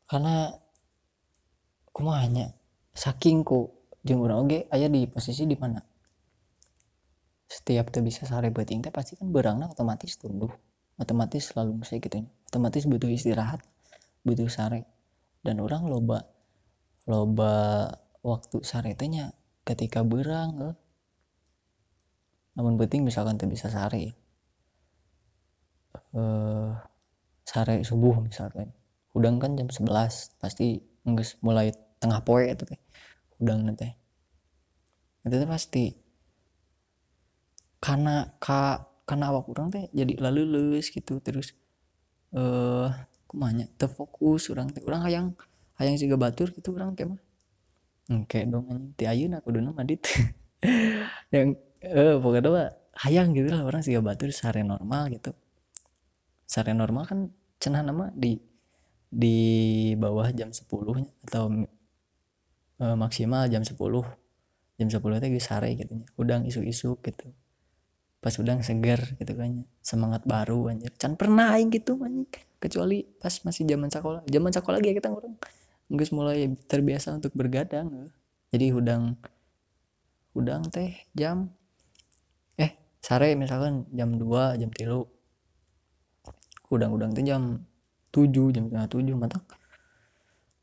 karena 0.09 0.49
kumanya 1.93 2.49
saking 2.97 3.45
ku 3.45 3.69
jeung 4.01 4.25
urang 4.25 4.49
oge 4.49 4.65
aya 4.73 4.89
di 4.89 5.05
posisi 5.05 5.45
di 5.45 5.53
mana? 5.53 5.77
Setiap 7.45 7.93
tuh 7.93 8.01
bisa 8.01 8.25
sare 8.25 8.49
beuting 8.49 8.81
teh 8.81 8.89
pasti 8.89 9.13
kan 9.13 9.29
berangna 9.29 9.69
otomatis 9.69 10.17
tunduh 10.17 10.49
otomatis 10.99 11.53
selalu 11.53 11.85
musik 11.85 12.01
gitu 12.09 12.25
otomatis 12.49 12.89
butuh 12.89 13.07
istirahat 13.07 13.61
butuh 14.25 14.49
sare. 14.49 14.89
Dan 15.45 15.61
orang 15.61 15.85
loba 15.85 16.25
loba 17.05 17.87
waktu 18.25 18.65
sare 18.65 18.97
nya 19.07 19.31
ketika 19.61 20.01
berang 20.01 20.73
eh. 20.73 20.75
namun 22.57 22.75
penting 22.81 23.05
misalkan 23.05 23.37
tuh 23.37 23.47
bisa 23.47 23.69
sare. 23.69 24.17
Eh, 26.17 26.71
sare 27.45 27.75
subuh 27.85 28.25
misalkan 28.25 28.73
udang 29.19 29.35
kan 29.35 29.59
jam 29.59 29.67
11 29.67 30.39
pasti 30.39 30.79
nggak 31.03 31.43
mulai 31.43 31.75
tengah 31.99 32.23
poe 32.23 32.47
itu 32.47 32.63
teh 32.63 32.79
udang 33.43 33.67
nanti. 33.67 33.91
Itu 35.27 35.35
teh 35.35 35.49
pasti 35.49 35.91
karena 37.83 38.31
ka 38.39 38.87
karena 39.03 39.35
awak 39.35 39.51
orang 39.51 39.67
teh 39.67 39.83
jadi 39.91 40.15
lalu 40.23 40.47
lulus 40.47 40.87
gitu 40.87 41.19
terus 41.19 41.51
eh 42.31 42.39
uh, 42.39 42.87
kumanya 43.27 43.67
terfokus 43.75 44.47
orang 44.47 44.71
teh. 44.71 44.79
Orang 44.87 45.03
hayang 45.03 45.35
hayang 45.75 45.99
juga 45.99 46.15
batur 46.15 46.55
gitu 46.55 46.71
orang 46.79 46.95
teh 46.95 47.03
mah. 47.03 47.19
Kayak 48.31 48.55
dong 48.55 48.95
ti 48.95 49.03
ayeuna 49.03 49.43
kudu 49.43 49.59
madit. 49.75 50.07
Yang 51.35 51.59
eh 51.83 52.15
pokoknya 52.17 52.49
mah 52.49 52.67
hayang 53.03 53.35
gitu 53.35 53.51
lah 53.51 53.67
orang 53.67 53.83
sih 53.83 53.95
batur 53.99 54.31
sare 54.31 54.63
normal 54.63 55.11
gitu. 55.11 55.35
Sare 56.47 56.71
normal 56.71 57.03
kan 57.05 57.19
cenah 57.59 57.83
nama 57.83 58.07
di 58.15 58.48
di 59.09 59.37
bawah 59.97 60.29
jam 60.29 60.53
10 60.53 60.69
atau 61.25 61.43
e, 62.77 62.85
maksimal 62.93 63.49
jam 63.49 63.65
10 63.65 63.73
jam 64.79 64.87
10 64.87 65.01
teh 65.01 65.29
sare 65.41 65.69
gitu 65.75 66.05
udang 66.15 66.45
isu-isu 66.45 66.95
gitu. 67.01 67.27
Pas 68.19 68.35
udang 68.37 68.61
seger 68.61 69.17
gitu 69.17 69.33
kan 69.35 69.65
semangat 69.81 70.23
baru 70.23 70.71
anjir. 70.71 70.93
Can 70.95 71.17
pernah 71.17 71.57
aing 71.57 71.73
gitu 71.73 71.97
anjing. 71.99 72.29
Kecuali 72.61 73.03
pas 73.03 73.33
masih 73.43 73.65
zaman 73.65 73.89
sekolah. 73.89 74.21
Zaman 74.29 74.51
sekolah 74.53 74.77
lagi 74.79 74.93
ya 74.93 74.95
kita 75.01 75.09
orang. 75.11 75.35
Nggak 75.89 76.09
mulai 76.13 76.53
terbiasa 76.69 77.17
untuk 77.17 77.33
bergadang. 77.33 78.13
Jadi 78.53 78.71
udang 78.71 79.17
udang 80.37 80.61
teh 80.69 80.93
jam 81.17 81.49
eh 82.55 82.77
sare 83.01 83.33
misalkan 83.33 83.89
jam 83.91 84.15
2 84.15 84.61
jam 84.61 84.69
tilu. 84.69 85.09
Udang-udang 86.69 87.17
teh 87.17 87.25
jam 87.25 87.65
tujuh 88.09 88.49
jam 88.53 88.69
setengah 88.69 88.89
tujuh 88.89 89.15
matang 89.15 89.45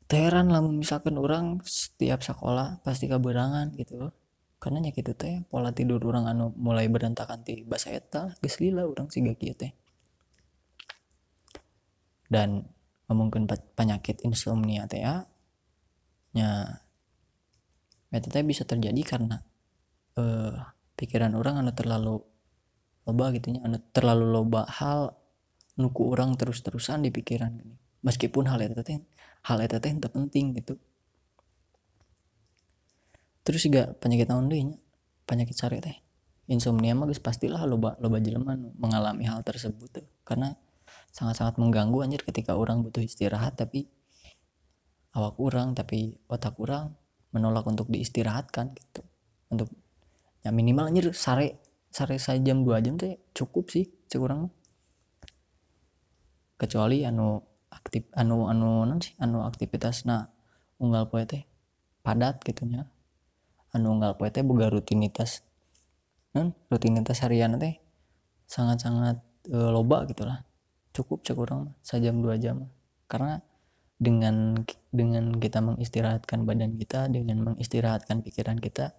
teheran 0.07 0.47
lah 0.47 0.63
misalkan 0.63 1.19
orang 1.19 1.59
setiap 1.67 2.23
sekolah 2.23 2.79
pasti 2.81 3.11
keberangan 3.11 3.75
gitu. 3.75 4.09
Karena 4.57 4.89
nyakit 4.89 5.05
itu 5.05 5.13
teh 5.13 5.35
pola 5.45 5.69
tidur 5.69 6.01
orang 6.09 6.31
anu 6.33 6.49
mulai 6.57 6.89
berantakan 6.89 7.45
di 7.45 7.61
bahasa 7.61 7.93
eta 7.93 8.33
geus 8.41 8.57
lila 8.57 8.87
orang 8.87 9.11
sih 9.11 9.21
gak 9.21 9.37
teh. 9.37 9.71
Dan 12.31 12.65
mungkin 13.11 13.45
penyakit 13.47 14.23
insomnia 14.25 14.89
teh 14.89 15.03
ya 15.03 15.27
nya 16.33 16.81
eta 18.09 18.27
teh 18.31 18.41
bisa 18.41 18.63
terjadi 18.63 19.01
karena 19.05 19.43
eh, 20.17 20.55
pikiran 20.97 21.35
orang 21.37 21.61
anu 21.61 21.71
terlalu 21.75 22.15
loba 23.05 23.25
gitu 23.35 23.53
nya 23.53 23.61
anu 23.67 23.77
terlalu 23.93 24.25
loba 24.25 24.65
hal 24.71 25.13
nuku 25.77 26.01
orang 26.09 26.33
terus-terusan 26.33 27.05
di 27.05 27.09
pikiran 27.13 27.53
gini. 27.53 27.77
Meskipun 28.01 28.49
hal 28.49 28.61
itu 28.61 28.81
teh 28.81 28.99
hal 29.45 29.57
itu 29.61 29.77
teh 29.77 29.93
penting 29.93 30.57
gitu. 30.57 30.75
Terus 33.45 33.61
juga 33.63 33.95
penyakit 33.95 34.27
naon 34.27 34.49
deui 34.51 34.75
penyakit 35.23 35.55
sare 35.55 35.79
teh. 35.79 35.97
Insomnia 36.47 36.95
mah 36.95 37.07
guys 37.07 37.19
pastilah 37.19 37.63
loba 37.67 37.99
loba 37.99 38.17
jelema 38.23 38.55
mengalami 38.79 39.27
hal 39.27 39.43
tersebut 39.43 40.01
tuh 40.01 40.07
karena 40.23 40.55
sangat-sangat 41.11 41.59
mengganggu 41.59 42.07
anjir 42.07 42.21
ketika 42.23 42.55
orang 42.55 42.79
butuh 42.83 43.03
istirahat 43.03 43.59
tapi 43.59 43.91
awak 45.11 45.35
kurang 45.35 45.75
tapi 45.75 46.15
otak 46.31 46.55
kurang 46.55 46.95
menolak 47.35 47.67
untuk 47.67 47.91
diistirahatkan 47.91 48.71
gitu. 48.73 49.03
Untuk 49.51 49.69
ya 50.41 50.55
minimal 50.55 50.87
anjir 50.87 51.11
sare 51.11 51.59
sare 51.91 52.15
saya 52.19 52.39
jam 52.39 52.63
2 52.63 52.83
jam 52.83 52.95
teh 52.95 53.19
cukup 53.35 53.67
sih 53.67 53.87
sekurang 54.07 54.47
kecuali 56.57 57.05
anu 57.05 57.39
aktif 57.69 58.09
anu 58.17 58.49
anu 58.49 58.83
non 58.83 58.99
sih? 58.99 59.13
Anu 59.21 59.45
aktivitas 59.45 60.03
nah 60.03 60.27
unggal 60.81 61.09
poe 61.09 61.23
teh 61.23 61.45
padat 62.01 62.41
gitunya 62.41 62.89
anu 63.71 63.97
unggal 63.97 64.17
poe 64.17 64.29
teh 64.29 64.43
rutinitas. 64.43 65.45
Non 66.33 66.51
rutinitas 66.67 67.21
harian 67.23 67.55
teh 67.61 67.77
sangat-sangat 68.49 69.21
e, 69.47 69.57
loba 69.57 70.03
gitulah 70.09 70.43
cukup 70.91 71.21
cek 71.21 71.37
orang 71.37 71.71
sejam 71.85 72.19
dua 72.19 72.35
jam. 72.41 72.67
Karena 73.05 73.39
dengan 73.97 74.53
dengan 74.93 75.33
kita 75.41 75.57
mengistirahatkan 75.61 76.45
badan 76.45 76.77
kita 76.77 77.09
dengan 77.09 77.41
mengistirahatkan 77.41 78.21
pikiran 78.21 78.61
kita 78.61 78.93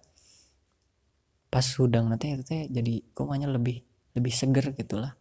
pas 1.49 1.65
sudang 1.65 2.11
nanti 2.11 2.35
itu 2.35 2.43
teh 2.43 2.67
jadi 2.67 3.01
komanya 3.15 3.49
lebih 3.49 3.81
lebih 4.13 4.33
seger 4.35 4.75
gitulah 4.75 5.15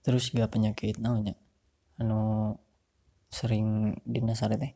terus 0.00 0.32
gak 0.32 0.52
penyakit 0.52 0.96
namanya 0.96 1.36
anu 2.00 2.56
sering 3.30 3.98
dinasare 4.04 4.56
teh 4.56 4.72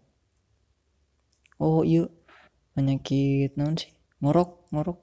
oh 1.59 1.83
iya. 1.87 2.07
Penyakit 2.75 3.55
naon 3.55 3.79
sih? 3.79 3.95
Ngorok 4.19 4.67
ngorok. 4.75 4.99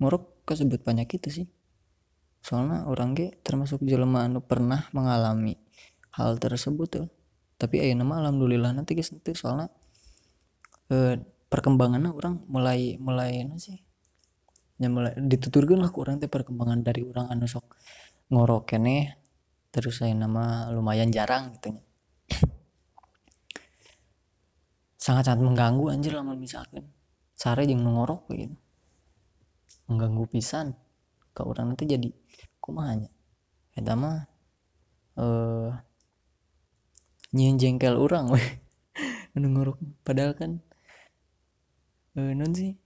Ngorok 0.00 0.48
kesebut 0.48 0.80
penyakit 0.80 1.20
itu 1.20 1.44
sih. 1.44 1.46
Soalnya 2.40 2.88
orang 2.88 3.12
ge 3.12 3.36
termasuk 3.44 3.84
jelema 3.84 4.24
anu 4.24 4.40
pernah 4.40 4.88
mengalami 4.96 5.60
hal 6.16 6.36
tersebut 6.36 6.88
tuh 6.88 7.08
tapi 7.56 7.80
ayo 7.80 7.94
nama 7.96 8.20
alhamdulillah 8.20 8.74
nanti 8.74 8.98
guys 8.98 9.14
nanti 9.14 9.32
soalnya 9.38 9.70
eh, 10.90 11.14
perkembangannya 11.46 12.10
orang 12.10 12.42
mulai 12.50 12.98
mulai 12.98 13.46
apa 13.46 13.56
sih 13.56 13.78
ya 14.82 14.90
mulai 14.90 15.14
dituturkan 15.14 15.78
lah 15.78 15.94
orang 15.94 16.18
teh 16.18 16.26
perkembangan 16.26 16.82
dari 16.82 17.06
orang 17.06 17.30
anu 17.30 17.46
sok 17.46 17.64
ngorok 18.34 18.74
kene 18.74 19.21
terus 19.72 20.04
saya 20.04 20.12
nama 20.12 20.68
lumayan 20.68 21.08
jarang 21.08 21.56
gitu. 21.56 21.80
Sangat-sangat 25.00 25.42
mengganggu 25.42 25.90
anjir 25.90 26.14
lama 26.14 26.36
misalkan. 26.38 26.86
Sare 27.34 27.66
yang 27.66 27.82
ngorok 27.82 28.30
gitu 28.36 28.54
mengganggu 29.90 30.24
pisan. 30.30 30.78
Ke 31.32 31.42
orang 31.42 31.72
nanti 31.72 31.88
jadi 31.88 32.08
kumanya 32.62 33.08
eta 33.72 33.96
mah 33.96 34.28
eh 35.16 35.72
nyian 37.32 37.56
jengkel 37.56 37.96
orang 37.96 38.28
weh 38.30 38.48
ngorok. 39.40 39.80
Padahal 40.04 40.36
kan 40.36 40.60
eh 42.14 42.36
non 42.36 42.52
sih? 42.52 42.76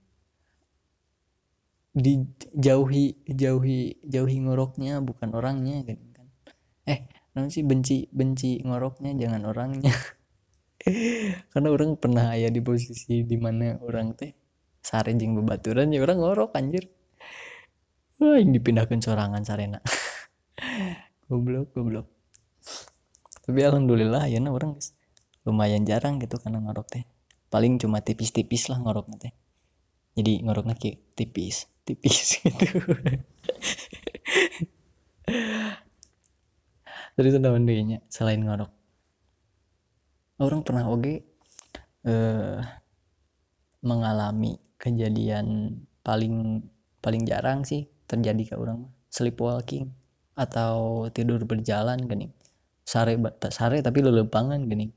Dijauhi 1.97 3.25
jauhi 3.25 3.99
jauhi 4.05 4.37
ngoroknya 4.45 5.01
bukan 5.01 5.33
orangnya 5.33 5.81
gitu 5.81 6.16
eh 6.87 6.99
nanti 7.35 7.61
sih 7.61 7.63
benci 7.67 8.07
benci 8.09 8.63
ngoroknya 8.63 9.13
jangan 9.13 9.43
orangnya? 9.45 9.93
Karena 11.51 11.69
orang 11.69 11.99
pernah 11.99 12.33
ya 12.33 12.47
di 12.47 12.63
posisi 12.63 13.27
di 13.27 13.37
mana 13.37 13.75
orang 13.83 14.15
teh 14.15 14.31
sare 14.79 15.11
jeng 15.19 15.35
bebaturan 15.35 15.91
ya 15.91 15.99
orang 16.01 16.17
ngorok 16.17 16.55
anjir. 16.55 16.87
Wah 18.17 18.39
yang 18.39 18.55
dipindahkan 18.55 19.03
sorangan 19.03 19.43
sarena. 19.45 19.83
Goblok 21.29 21.75
goblok. 21.75 22.07
Tapi 23.43 23.59
alhamdulillah 23.61 24.31
ya 24.31 24.39
nah 24.39 24.55
orang 24.55 24.79
lumayan 25.43 25.83
jarang 25.83 26.17
gitu 26.23 26.39
karena 26.39 26.63
ngorok 26.63 26.87
teh. 26.87 27.03
Paling 27.51 27.77
cuma 27.77 27.99
tipis-tipis 27.99 28.71
lah 28.71 28.79
ngorok 28.79 29.11
teh. 29.19 29.35
Jadi 30.15 30.41
ngoroknya 30.41 30.73
kayak 30.79 31.03
tipis 31.13 31.67
tipis 31.87 32.35
gitu 32.43 32.83
terus 37.17 37.33
ada 37.33 37.49
mandainya 37.49 38.05
selain 38.07 38.45
ngorok 38.45 38.69
orang 40.37 40.61
pernah 40.61 40.85
oke 40.85 41.25
eh, 42.05 42.57
mengalami 43.81 44.61
kejadian 44.77 45.81
paling 46.05 46.61
paling 47.01 47.25
jarang 47.25 47.65
sih 47.65 47.89
terjadi 48.07 48.53
ke 48.53 48.55
orang 48.55 48.87
sleepwalking 49.11 49.91
atau 50.37 51.09
tidur 51.09 51.41
berjalan 51.49 51.97
gini. 52.05 52.29
Sare 52.85 53.17
sare 53.49 53.81
tapi 53.81 53.99
lelepangan 54.05 54.63
gini. 54.69 54.93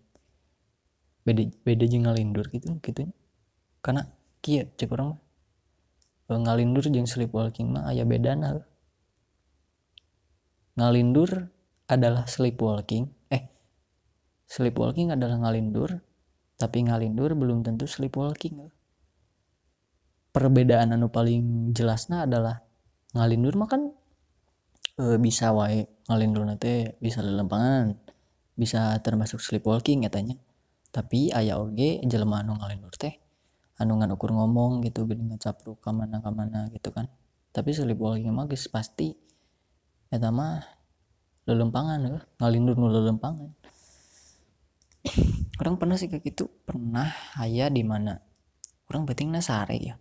Beda 1.24 1.42
beda 1.64 1.84
jeung 1.88 2.04
ngalindur 2.06 2.46
gitu 2.52 2.76
gitu. 2.84 3.08
Karena 3.80 4.06
kia 4.44 4.68
cek 4.76 4.92
orang 4.92 5.16
mah. 5.16 5.20
Ngalindur 6.30 6.86
jeung 6.92 7.08
sleepwalking 7.08 7.72
mah 7.72 7.90
aya 7.90 8.04
bedana. 8.04 8.62
Ngalindur 10.78 11.50
adalah 11.90 12.24
sleepwalking 12.30 13.10
eh 13.34 13.50
sleepwalking 14.46 15.10
adalah 15.10 15.42
ngalindur 15.42 15.98
tapi 16.54 16.86
ngalindur 16.86 17.34
belum 17.34 17.66
tentu 17.66 17.90
sleepwalking 17.90 18.70
perbedaan 20.30 20.94
anu 20.94 21.10
paling 21.10 21.74
jelasnya 21.74 22.30
adalah 22.30 22.62
ngalindur 23.18 23.58
mah 23.58 23.66
kan 23.66 23.90
e, 24.94 25.18
bisa 25.18 25.50
wae 25.50 25.90
ngalindur 26.06 26.46
teh 26.62 26.94
bisa 27.02 27.26
lelempangan 27.26 27.98
bisa 28.54 28.94
termasuk 29.02 29.42
sleepwalking 29.42 30.06
katanya 30.06 30.38
tapi 30.94 31.34
ayah 31.34 31.58
oge 31.58 31.98
jelema 32.06 32.46
anu 32.46 32.54
ngalindur 32.54 32.94
teh 32.94 33.18
anu 33.80 33.96
ngan 33.96 34.12
ukur 34.12 34.30
ngomong 34.36 34.84
gitu 34.84 35.08
gini 35.08 35.32
ngecapruk 35.32 35.80
ke 35.80 35.90
mana 35.90 36.20
ke 36.20 36.30
mana 36.30 36.68
gitu 36.68 36.92
kan. 36.92 37.08
Tapi 37.50 37.72
sleepwalking 37.72 38.28
mah 38.30 38.46
pasti 38.46 39.16
eta 40.12 40.28
mah 40.28 40.60
lelempangan 41.50 41.98
ya 42.06 42.18
ngalindur 42.38 42.78
nu 42.78 42.86
lelempangan 42.86 43.50
orang 45.60 45.76
pernah 45.76 45.96
sih 46.00 46.08
kayak 46.08 46.24
gitu. 46.24 46.48
Pernah 46.64 47.12
ayah 47.44 47.68
di 47.68 47.84
mana? 47.84 48.20
Orang 48.88 49.06
betingnya 49.06 49.44
sare 49.44 49.76
ya? 49.76 49.94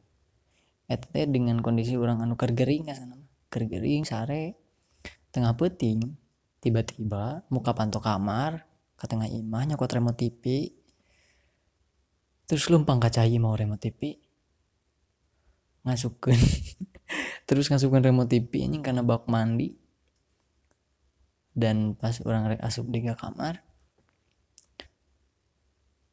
Eta 0.90 1.06
teh 1.14 1.30
dengan 1.30 1.62
kondisi 1.62 1.94
orang 1.94 2.26
anu 2.26 2.34
kergering 2.34 2.90
ya 2.90 2.96
sana 2.98 3.20
kergering 3.52 4.08
sare. 4.08 4.58
Tengah 5.30 5.54
peting 5.54 6.18
tiba-tiba 6.60 7.46
muka 7.54 7.72
panto 7.78 8.02
kamar 8.02 8.66
ke 9.00 9.06
tengah 9.08 9.30
imah 9.30 9.64
nyokot 9.70 9.96
remote 9.96 10.20
TV 10.20 10.76
terus 12.50 12.68
lumpang 12.68 13.00
kacai 13.00 13.38
mau 13.40 13.56
remote 13.56 13.80
TV 13.80 14.20
ngasukin 15.88 16.36
terus 17.48 17.72
ngasukin 17.72 18.04
remote 18.04 18.28
TV 18.28 18.68
ini 18.68 18.84
karena 18.84 19.06
bak 19.06 19.30
mandi 19.32 19.80
dan 21.58 21.98
pas 21.98 22.18
orang 22.26 22.56
rek 22.56 22.62
asup 22.62 22.88
di 22.90 23.02
kamar 23.04 23.64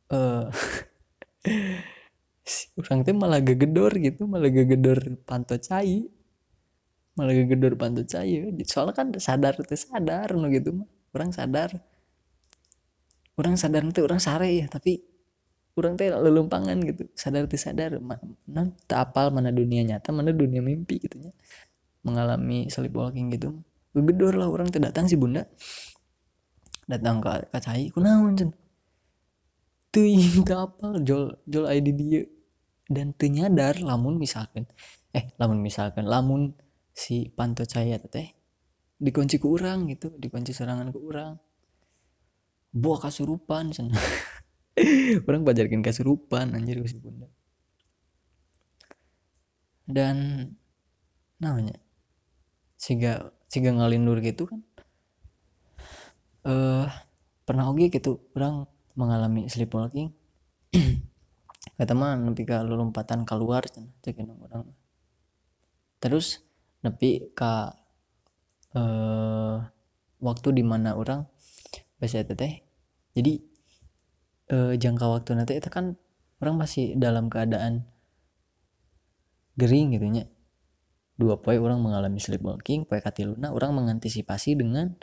eh 0.07 0.47
uh, 0.47 0.47
orang 2.79 3.03
teh 3.03 3.15
malah 3.17 3.43
gegedor 3.43 3.91
gitu 3.99 4.23
malah 4.31 4.51
gegedor 4.55 4.99
panto 5.27 5.59
cai. 5.59 6.07
Malah 7.17 7.35
gegedor 7.35 7.75
panto 7.81 8.03
cai 8.07 8.45
soalnya 8.69 8.95
kan 8.95 9.09
sadar 9.19 9.59
itu 9.59 9.75
sadar 9.75 10.29
no 10.39 10.47
gitu 10.53 10.71
mah. 10.79 10.89
Orang 11.17 11.31
sadar. 11.35 11.71
Orang 13.37 13.57
sadar 13.59 13.83
nanti 13.83 14.01
orang 14.05 14.21
sare 14.23 14.49
ya. 14.53 14.67
Tapi 14.71 15.03
kurang 15.75 15.99
teh 15.99 16.07
lelumpangan 16.07 16.79
gitu. 16.87 17.11
Sadar 17.19 17.51
tidak 17.51 17.63
sadar. 17.67 17.91
Mana 17.99 18.71
tak 18.87 19.11
apal 19.11 19.35
mana 19.35 19.51
dunia 19.51 19.83
nyata 19.83 20.15
mana 20.15 20.31
dunia 20.31 20.63
mimpi 20.63 21.03
gitu 21.03 21.19
ya. 21.19 21.33
Mengalami 22.07 22.71
sleepwalking 22.71 23.35
gitu 23.35 23.59
gedor 24.05 24.35
lah 24.37 24.49
orang 24.51 24.69
tidak 24.69 24.93
datang 24.93 25.07
si 25.09 25.17
bunda 25.17 25.47
datang 26.87 27.19
ke 27.19 27.51
kacai 27.51 27.91
kunaon 27.91 28.35
cen? 28.37 28.51
Tuh 29.91 30.07
tak 30.49 30.59
apal 30.73 31.01
jol 31.03 31.37
jol 31.49 31.67
ID 31.67 31.89
dia 31.97 32.23
dan 32.87 33.17
ternyadar 33.17 33.81
lamun 33.83 34.21
misalkan 34.21 34.69
eh 35.11 35.33
lamun 35.41 35.59
misalkan 35.65 36.07
lamun 36.07 36.55
si 36.95 37.33
panto 37.35 37.67
cahaya 37.67 37.99
teh 37.99 38.37
dikunci 38.97 39.37
ke 39.37 39.47
orang 39.49 39.91
gitu 39.91 40.15
dikunci 40.17 40.55
serangan 40.57 40.89
ke 40.95 40.99
orang 41.01 41.37
buah 42.77 43.09
kasurupan 43.09 43.73
cen. 43.73 43.89
Orang 45.27 45.49
pajarkan 45.49 45.81
kesurupan 45.81 46.53
anjir 46.53 46.77
si 46.85 47.01
bunda. 47.01 47.33
Dan 49.89 50.45
namanya 51.41 51.81
siga 52.77 53.33
siga 53.57 53.73
ngalindur 53.73 54.21
gitu 54.21 54.45
kan. 54.45 54.61
Eh 56.45 56.53
uh, 56.53 56.87
pernah 57.47 57.71
oke 57.71 57.89
gitu 57.89 58.19
orang 58.35 58.67
mengalami 58.99 59.47
sleepwalking 59.47 60.11
kata 61.79 61.95
mah 61.95 62.19
nepi 62.19 62.43
ka 62.43 62.67
lompatan 62.67 63.23
keluar 63.23 63.63
cek 63.71 64.19
orang 64.19 64.67
terus 66.03 66.43
nepi 66.83 67.31
ka 67.39 67.79
uh, 68.75 69.63
waktu 70.19 70.49
di 70.59 70.65
mana 70.67 70.99
orang 70.99 71.29
biasa 72.03 72.27
teteh 72.27 72.67
jadi 73.15 73.39
uh, 74.51 74.75
jangka 74.75 75.07
waktu 75.07 75.39
nanti 75.39 75.55
itu 75.61 75.71
kan 75.71 75.95
orang 76.43 76.57
masih 76.59 76.99
dalam 76.99 77.31
keadaan 77.31 77.87
gering 79.55 79.95
gitu 79.95 80.09
nya 80.11 80.25
dua 81.17 81.41
poin 81.41 81.57
orang 81.61 81.81
mengalami 81.81 82.21
sleepwalking 82.21 82.85
poin 82.85 83.01
katiluna 83.01 83.53
orang 83.53 83.73
mengantisipasi 83.73 84.57
dengan 84.57 84.97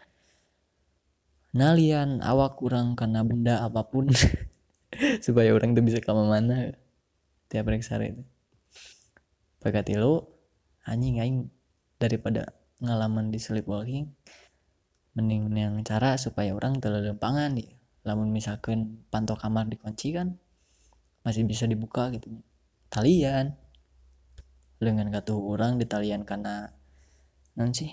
nalian 1.53 2.21
awak 2.25 2.57
kurang 2.57 2.97
karena 2.97 3.21
benda 3.21 3.61
apa 3.61 3.85
pun. 3.87 4.09
Supaya 5.25 5.53
orang 5.53 5.73
tuh 5.73 5.85
bisa 5.85 6.01
ke 6.01 6.09
mana 6.13 6.73
tiap 7.49 7.69
reksa 7.69 7.97
itu. 8.01 8.25
Poin 9.61 9.73
katilu 9.73 10.25
anjing 10.85 11.21
aing 11.21 11.49
daripada 11.97 12.51
ngalaman 12.83 13.31
di 13.31 13.39
sleepwalking 13.39 14.11
mending 15.13 15.45
yang 15.53 15.77
cara 15.85 16.17
supaya 16.17 16.57
orang 16.57 16.81
terlalu 16.81 17.13
lempangan 17.13 17.53
ya. 17.53 17.69
Lamun 18.03 18.33
misalkan 18.33 19.05
pantau 19.07 19.37
kamar 19.37 19.69
dikunci 19.69 20.11
kan 20.11 20.35
masih 21.23 21.45
bisa 21.47 21.69
dibuka 21.69 22.09
gitu. 22.11 22.43
Talian 22.89 23.55
dengan 24.83 25.07
kata 25.09 25.33
orang 25.33 25.79
di 25.79 25.87
talian 25.87 26.27
karena 26.27 26.67
nanti 27.55 27.89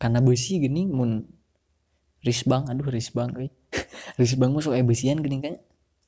karena 0.00 0.24
besi 0.24 0.58
gini 0.58 0.88
mun 0.88 1.22
risbang 2.24 2.66
aduh 2.66 2.88
risbang 2.88 3.30
eh. 3.38 3.52
Risbang 4.20 4.54
masuk 4.54 4.74
eh 4.74 4.86
besian 4.86 5.20
gini 5.20 5.42
kan. 5.42 5.56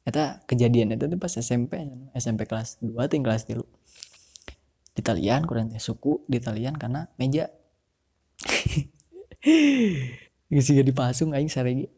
Eta 0.07 0.47
kejadian 0.47 0.95
itu 0.95 1.11
tuh 1.11 1.19
pas 1.19 1.35
SMP 1.35 1.83
SMP 2.15 2.47
kelas 2.47 2.79
2 2.79 2.95
ting 3.11 3.27
kelas 3.27 3.47
tilu. 3.47 3.67
Di 4.97 5.03
talian 5.03 5.45
kurang 5.45 5.69
teh 5.69 5.83
suku 5.83 6.25
di 6.31 6.39
talian 6.39 6.79
karena 6.79 7.11
meja. 7.19 7.51
Gak 10.47 10.87
dipasung 10.87 11.35
aing 11.35 11.51
saregi. 11.51 11.91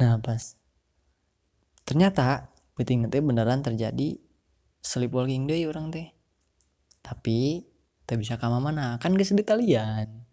Nah 0.00 0.16
pas 0.18 0.56
ternyata 1.84 2.52
penting 2.76 3.08
nanti 3.08 3.20
beneran 3.20 3.64
terjadi 3.64 4.20
sleepwalking 4.82 5.48
deh 5.48 5.66
orang 5.68 5.90
teh. 5.92 6.12
Tapi 7.02 7.64
tak 8.08 8.18
bisa 8.20 8.40
kama 8.40 8.56
mana 8.56 8.96
kan 8.96 9.12
gak 9.12 9.28
sedih 9.28 9.44
kalian 9.44 10.24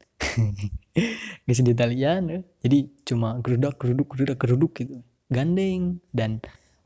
gak 1.43 1.55
sedih 1.59 1.75
kalian 1.75 2.47
jadi 2.63 2.87
cuma 3.03 3.35
geruduk 3.43 3.75
geruduk 3.75 4.07
geruduk 4.15 4.37
geruduk 4.39 4.71
gitu. 4.79 4.95
Gandeng. 5.29 5.99
Dan 6.13 6.39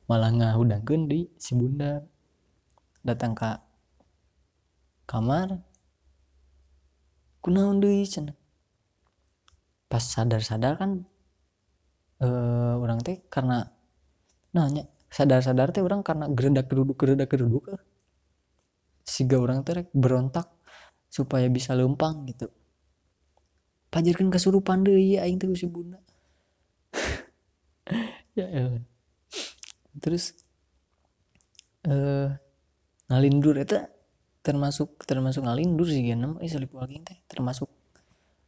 malah 0.10 0.32
ngahudangkeun 0.34 1.12
di 1.12 1.30
si 1.38 1.54
bunda. 1.54 2.02
Datang 3.04 3.36
ke 3.36 3.52
kamar. 5.06 5.62
Kunaon 7.40 7.80
deui 7.80 8.04
cenah? 8.04 8.36
Pas 9.88 10.04
sadar-sadar 10.04 10.76
kan 10.76 11.08
uh, 12.22 12.76
orang 12.78 13.00
teh 13.00 13.24
karena 13.32 13.72
nanya 14.52 14.86
sadar-sadar 15.10 15.74
teh 15.74 15.82
orang 15.82 16.06
karena 16.06 16.30
geredak 16.30 16.70
geruduk 16.70 16.98
geredak 17.02 17.30
geruduk 17.34 17.66
siga 19.10 19.42
orang 19.42 19.66
teh 19.66 19.90
berontak 19.92 20.46
supaya 21.10 21.50
bisa 21.50 21.74
lempang 21.74 22.30
gitu. 22.30 22.46
Pajarkan 23.90 24.30
kesurupan 24.30 24.86
deh 24.86 24.94
ya 24.94 25.26
aing 25.26 25.42
teh 25.42 25.50
si 25.58 25.66
bunda. 25.66 25.98
Ya 28.38 28.46
elah. 28.46 28.86
terus 30.00 30.32
eh 31.84 32.30
ngalindur 33.10 33.58
itu 33.58 33.76
termasuk 34.46 35.02
termasuk 35.04 35.44
ngalindur 35.44 35.90
sih 35.90 36.06
kan 36.08 36.24
nama 36.24 36.38
sleepwalking 36.46 37.04
teh 37.04 37.18
termasuk. 37.26 37.68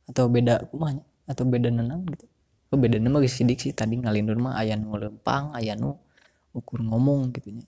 Atau 0.08 0.30
beda 0.30 0.70
kumanya 0.70 1.04
atau 1.26 1.44
beda 1.44 1.74
nenang 1.74 2.06
gitu. 2.08 2.30
Oh 2.72 2.80
beda 2.80 3.02
nama 3.02 3.20
sidik 3.26 3.60
sih. 3.60 3.74
Tadi 3.76 4.00
ngalindur 4.00 4.38
mah 4.40 4.62
ayah 4.64 4.80
nu 4.80 4.96
lempang 4.96 5.52
ayah 5.58 5.76
nu 5.76 5.98
ukur 6.52 6.84
ngomong 6.84 7.32
gitu 7.36 7.64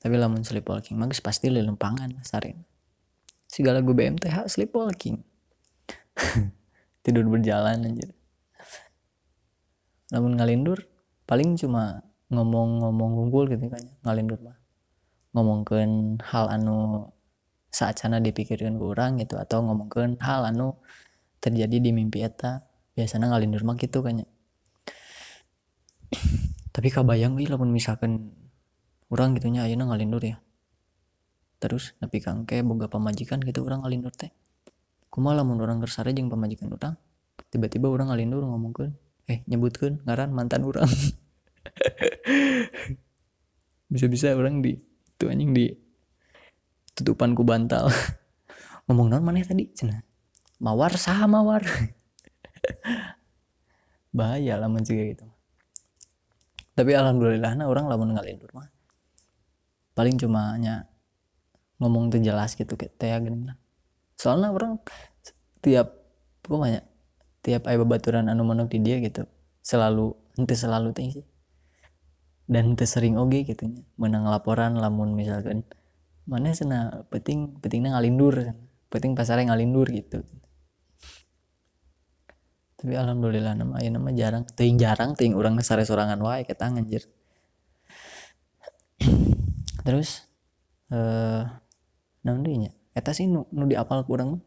tapi 0.00 0.16
lamun 0.16 0.40
sleepwalking 0.40 0.96
mah 0.96 1.12
pasti 1.20 1.52
lelempangan 1.52 2.16
sarin. 2.24 2.64
Segala 3.44 3.84
gue 3.84 3.92
BMTH 3.92 4.48
sleepwalking 4.48 5.20
tidur 7.04 7.28
berjalan 7.28 7.84
aja 7.84 8.08
namun 10.10 10.34
ngalindur 10.36 10.90
paling 11.24 11.54
cuma 11.54 12.02
ngomong-ngomong 12.34 13.28
unggul 13.28 13.46
gitu 13.46 13.70
kan 13.70 13.84
ngalindur 14.02 14.40
mah. 14.42 14.58
Ngomongkan 15.30 16.18
hal 16.26 16.50
anu 16.50 17.06
saat 17.70 18.02
sana 18.02 18.18
dipikirkan 18.18 18.74
ke 18.74 18.84
orang 18.84 19.22
gitu 19.22 19.38
atau 19.38 19.62
ngomongkan 19.62 20.18
hal 20.18 20.42
anu 20.48 20.80
terjadi 21.38 21.78
di 21.78 21.90
mimpi 21.94 22.26
eta. 22.26 22.66
Biasanya 22.98 23.30
ngalindur 23.30 23.62
mah 23.62 23.78
gitu 23.78 24.02
kayaknya 24.02 24.26
tapi 26.80 26.88
kabayang 26.88 27.36
wih 27.36 27.44
lamun 27.44 27.76
misalkan 27.76 28.32
orang 29.12 29.36
gitunya 29.36 29.68
ayeuna 29.68 29.84
ngalindur 29.84 30.24
ya. 30.24 30.40
Terus 31.60 31.92
tapi 32.00 32.24
kangke 32.24 32.64
boga 32.64 32.88
pamajikan 32.88 33.36
gitu 33.44 33.68
orang 33.68 33.84
ngalindur 33.84 34.16
teh. 34.16 34.32
Kumaha 35.12 35.44
lamun 35.44 35.60
orang 35.60 35.76
kersare 35.84 36.16
jeung 36.16 36.32
pamajikan 36.32 36.72
orang 36.72 36.96
tiba-tiba 37.52 37.92
orang 37.92 38.08
ngalindur 38.08 38.48
ngomongkan 38.48 38.96
eh 39.28 39.44
nyebutkan 39.44 40.00
ngaran 40.08 40.32
mantan 40.32 40.64
orang 40.64 40.88
bisa-bisa 43.92 44.32
orang 44.32 44.64
di 44.64 44.80
itu 44.80 45.28
anjing 45.28 45.52
di 45.52 45.68
tutupan 46.96 47.36
ku 47.36 47.44
bantal. 47.44 47.92
Ngomong 48.88 49.12
non 49.12 49.20
mana 49.20 49.44
tadi? 49.44 49.68
Cina 49.76 50.00
mawar 50.64 50.96
sah 50.96 51.28
mawar? 51.28 51.60
Bahaya 54.16 54.56
lah 54.56 54.72
juga 54.80 55.04
gitu 55.04 55.28
tapi 56.80 56.96
alhamdulillah 56.96 57.52
nah 57.60 57.68
orang 57.68 57.92
lamun 57.92 58.16
ngalindur 58.16 58.48
mah 58.56 58.72
paling 59.92 60.16
cuma 60.16 60.56
hanya 60.56 60.88
ngomong 61.80 62.12
tuh 62.12 62.20
jelas 62.24 62.56
gitu 62.56 62.76
kayak 62.76 62.96
teh 63.00 63.12
gini 63.20 63.48
lah. 63.48 63.56
Soalnya 64.16 64.52
orang 64.52 64.80
tiap 65.64 65.96
banyak 66.44 66.84
tiap 67.40 67.64
ayah 67.68 67.80
babaturan 67.84 68.28
anu 68.28 68.44
manuk 68.44 68.68
di 68.68 68.80
dia 68.84 69.00
gitu 69.00 69.24
selalu 69.64 70.12
ente 70.36 70.56
selalu 70.56 70.92
teh 70.92 71.08
sih 71.08 71.26
dan 72.48 72.76
ente 72.76 72.84
sering 72.84 73.16
oge 73.16 73.48
gitu 73.48 73.64
menang 73.96 74.28
laporan 74.28 74.76
lamun 74.76 75.16
misalkan 75.16 75.64
mana 76.28 76.52
sana 76.52 77.06
penting 77.08 77.60
pentingnya 77.60 77.96
ngalindur 77.96 78.56
penting 78.92 79.16
pasarnya 79.16 79.52
ngalindur 79.52 79.88
gitu 79.88 80.20
tapi 82.80 82.96
alhamdulillah 82.96 83.52
nama 83.52 83.76
ya 83.76 83.92
nama 83.92 84.08
jarang 84.16 84.48
ting 84.56 84.80
jarang 84.80 85.12
ting 85.12 85.36
orang 85.36 85.60
sare 85.60 85.84
sorangan 85.84 86.16
wae 86.24 86.48
ke 86.48 86.56
anjir. 86.56 87.04
Terus 89.86 90.24
eh 90.88 91.44
naon 92.24 92.40
nya 92.40 92.72
eta 92.96 93.12
sih 93.12 93.28
nu, 93.28 93.44
nu 93.52 93.68
diapal 93.68 94.08
kurang 94.08 94.40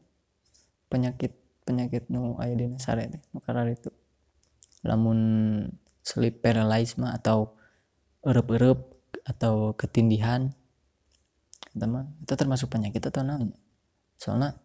penyakit 0.89 1.37
penyakit 1.61 2.09
nu 2.09 2.33
aya 2.41 2.57
di 2.57 2.73
sare 2.81 3.05
teh 3.05 3.21
nu 3.29 3.39
itu. 3.69 3.93
Lamun 4.81 5.19
sleep 6.01 6.41
paralysis 6.41 6.97
mah 6.97 7.13
atau 7.13 7.53
erup-erup 8.25 8.97
atau 9.29 9.77
ketindihan 9.77 10.57
mah 11.77 12.09
itu 12.17 12.33
termasuk 12.33 12.73
penyakit 12.73 13.01
atau 13.01 13.21
namanya 13.21 13.57
soalnya 14.17 14.57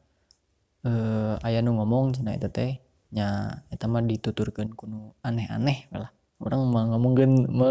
eh, 0.89 1.37
ayah 1.45 1.61
nu 1.61 1.77
ngomong 1.77 2.17
cina 2.17 2.33
itu 2.33 2.49
teh 2.49 2.88
nya 3.09 3.61
itu 3.73 3.85
mah 3.89 4.05
dituturkan 4.05 4.69
kuno 4.77 5.17
aneh-aneh 5.25 5.89
lah 5.93 6.13
orang 6.39 6.61
mau 6.71 6.87
ngomongin 6.87 7.51
me, 7.51 7.71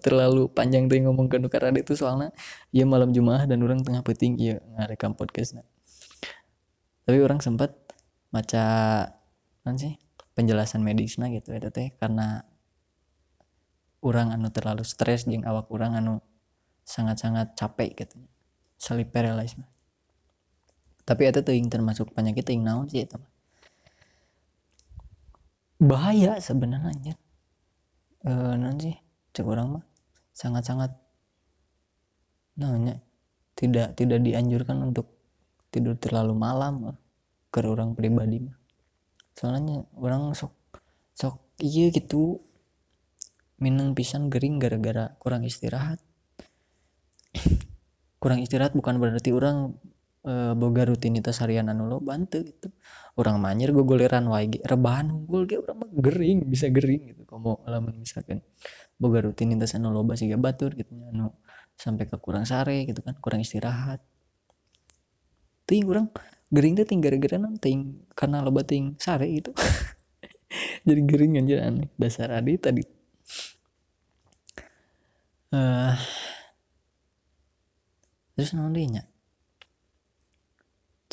terlalu 0.00 0.48
panjang 0.48 0.88
tuh 0.88 0.96
ngomongkan 1.04 1.44
karena 1.52 1.76
itu 1.76 1.92
soalnya 1.92 2.32
ya 2.72 2.88
malam 2.88 3.12
jumat 3.12 3.44
dan 3.44 3.60
orang 3.60 3.84
tengah 3.84 4.00
peting 4.00 4.40
ya 4.40 4.56
ngarekam 4.78 5.12
podcast 5.12 5.60
nah. 5.60 5.66
tapi 7.04 7.20
orang 7.20 7.44
sempat 7.44 7.76
maca 8.32 8.64
kan 9.66 9.74
sih 9.76 10.00
penjelasan 10.32 10.80
medisnya 10.80 11.28
gitu 11.28 11.52
itu 11.52 11.68
teh 11.68 11.92
karena 12.00 12.46
orang 14.00 14.32
anu 14.32 14.48
terlalu 14.48 14.86
stres 14.86 15.28
jeng 15.28 15.44
awak 15.44 15.68
orang 15.68 15.98
anu 15.98 16.14
sangat-sangat 16.86 17.52
capek 17.58 18.06
gitu 18.06 18.16
sleep 18.80 19.12
paralysis 19.12 19.60
tapi 21.06 21.28
itu 21.28 21.40
tuh 21.44 21.54
yang 21.54 21.68
termasuk 21.68 22.10
penyakit 22.16 22.46
yang 22.48 22.64
naon 22.64 22.86
sih 22.88 23.04
itu 23.04 23.18
bahaya 25.76 26.40
sebenarnya. 26.40 27.16
E, 28.24 28.32
nanti 28.56 28.96
cek 29.36 29.46
orang 29.46 29.80
mah 29.80 29.84
sangat-sangat 30.32 30.92
namanya 32.56 33.00
tidak 33.56 33.96
tidak 33.96 34.24
dianjurkan 34.24 34.92
untuk 34.92 35.12
tidur 35.68 35.96
terlalu 36.00 36.32
malam 36.36 36.96
ke 37.52 37.60
orang 37.64 37.92
pribadi 37.92 38.40
mah. 38.40 38.56
Soalnya 39.36 39.84
orang 39.96 40.32
sok 40.32 40.56
sok 41.16 41.40
iya 41.60 41.88
gitu 41.92 42.40
minum 43.56 43.96
pisang 43.96 44.28
gering 44.28 44.60
gara-gara 44.60 45.16
kurang 45.20 45.44
istirahat. 45.44 46.00
Kurang 48.16 48.40
istirahat 48.40 48.72
bukan 48.72 48.96
berarti 48.96 49.28
orang 49.30 49.76
e, 50.26 50.32
boga 50.58 50.82
rutinitas 50.82 51.38
harian 51.38 51.70
anu 51.70 51.86
lo 51.86 52.02
bantu 52.02 52.42
gitu. 52.42 52.68
Orang 53.16 53.38
manyer 53.38 53.70
gue 53.70 53.86
goleran 53.86 54.26
wae 54.28 54.50
rebahan 54.66 55.08
unggul 55.14 55.46
ge 55.46 55.62
orang 55.62 55.86
mah 55.86 55.90
gering 55.94 56.44
bisa 56.50 56.66
gering 56.68 57.14
gitu 57.14 57.22
kamu 57.24 57.62
alamun 57.64 57.94
misalkan. 58.02 58.42
Boga 58.98 59.22
rutinitas 59.22 59.78
anu 59.78 59.94
loba 59.94 60.18
sih 60.18 60.28
batur 60.34 60.74
gitu 60.74 60.90
anu 61.14 61.30
sampai 61.78 62.10
ke 62.10 62.16
kurang 62.18 62.44
sare 62.44 62.84
gitu 62.84 63.00
kan 63.06 63.14
kurang 63.22 63.40
istirahat. 63.40 64.02
Ting 65.64 65.86
kurang 65.86 66.10
gering 66.50 66.74
tuh 66.74 66.86
ting 66.86 66.98
gara-gara 66.98 67.38
ting 67.62 68.02
karena 68.18 68.42
loba 68.42 68.66
ting 68.66 68.98
sare 68.98 69.30
gitu. 69.30 69.54
Jadi 70.86 71.00
gering 71.06 71.38
aja 71.42 71.70
aneh 71.70 71.90
dasar 71.98 72.30
adi 72.34 72.54
tadi. 72.58 72.82
Uh, 75.46 75.94
terus 78.34 78.50
nantinya 78.52 79.06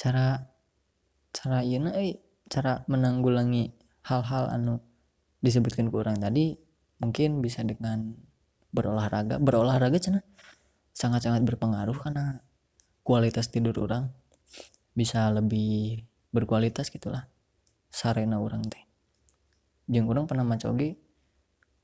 cara 0.04 0.52
cara 1.32 1.64
iya 1.64 1.80
eh 1.96 2.20
cara 2.52 2.84
menanggulangi 2.92 3.72
hal-hal 4.04 4.52
anu 4.52 4.84
disebutkan 5.40 5.88
kurang 5.88 6.20
tadi 6.20 6.60
mungkin 7.00 7.40
bisa 7.40 7.64
dengan 7.64 8.20
berolahraga. 8.76 9.40
Berolahraga 9.40 9.96
cina 10.04 10.20
sangat-sangat 10.92 11.48
berpengaruh 11.48 11.96
karena 11.96 12.44
kualitas 13.08 13.48
tidur 13.48 13.80
orang 13.80 14.12
bisa 14.92 15.32
lebih 15.32 16.04
berkualitas 16.36 16.92
gitulah 16.92 17.32
sarena 17.88 18.44
orang 18.44 18.68
teh. 18.68 18.84
Jeng 19.88 20.12
orang 20.12 20.28
pernah 20.28 20.44
macoge 20.44 21.00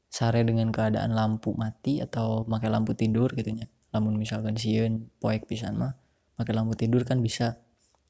sare 0.09 0.41
dengan 0.41 0.73
keadaan 0.73 1.13
lampu 1.13 1.53
mati 1.53 2.01
atau 2.01 2.43
pakai 2.43 2.67
lampu 2.67 2.97
tidur 2.97 3.29
gitu 3.37 3.53
ya 3.53 3.69
namun 3.93 4.17
misalkan 4.17 4.57
siun 4.57 5.09
poek 5.21 5.45
pisan 5.45 5.77
mah 5.77 5.93
pakai 6.33 6.53
lampu 6.57 6.73
tidur 6.73 7.05
kan 7.05 7.21
bisa 7.21 7.61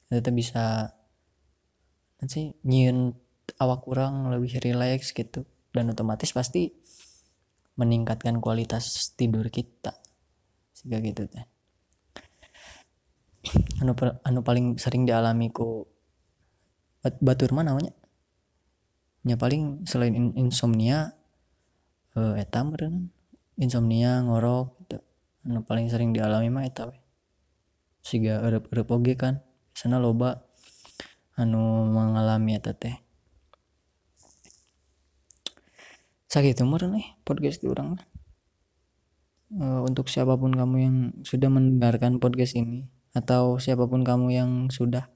kita 0.10 0.34
bisa 0.34 0.94
nanti 2.20 2.58
nyiun 2.66 3.14
awak 3.62 3.86
kurang 3.86 4.34
lebih 4.34 4.58
rileks 4.60 5.14
gitu. 5.14 5.46
Dan 5.70 5.94
otomatis 5.94 6.34
pasti 6.34 6.74
meningkatkan 7.78 8.42
kualitas 8.42 9.14
tidur 9.14 9.48
kita. 9.54 9.94
Sehingga 10.74 11.00
gitu 11.06 11.30
teh 11.30 11.46
anu, 13.82 13.96
anu 14.28 14.40
paling 14.44 14.76
sering 14.76 15.08
dialami 15.08 15.50
ku 15.50 15.88
batur 17.24 17.56
mana 17.56 17.72
namanya? 17.72 17.96
Nya 19.24 19.36
paling 19.40 19.88
selain 19.88 20.16
in, 20.16 20.28
insomnia 20.36 21.16
eh, 22.16 22.44
etam 22.44 22.76
insomnia 23.60 24.24
ngorok 24.24 24.68
gitu. 24.84 25.00
anu 25.48 25.64
paling 25.64 25.88
sering 25.88 26.12
dialami 26.12 26.52
mah 26.52 26.68
eta 26.68 26.92
we. 26.92 26.98
Siga 28.04 28.44
eueup 28.44 28.90
oge 28.92 29.16
kan 29.16 29.44
sana 29.74 30.02
loba 30.02 30.46
anu 31.40 31.88
mengalami 31.90 32.60
eta 32.60 32.76
teh. 32.76 33.00
Sakit 36.30 36.62
umur 36.62 36.86
nih 36.90 37.18
podcast 37.26 37.64
di 37.64 37.68
orang 37.72 37.98
uh, 39.58 39.82
untuk 39.82 40.12
siapa 40.12 40.38
pun 40.38 40.54
kamu 40.54 40.76
yang 40.78 40.96
sudah 41.26 41.50
mendengarkan 41.50 42.22
podcast 42.22 42.54
ini 42.54 42.86
atau 43.18 43.58
siapa 43.58 43.90
pun 43.90 44.06
kamu 44.06 44.28
yang 44.30 44.52
sudah 44.70 45.10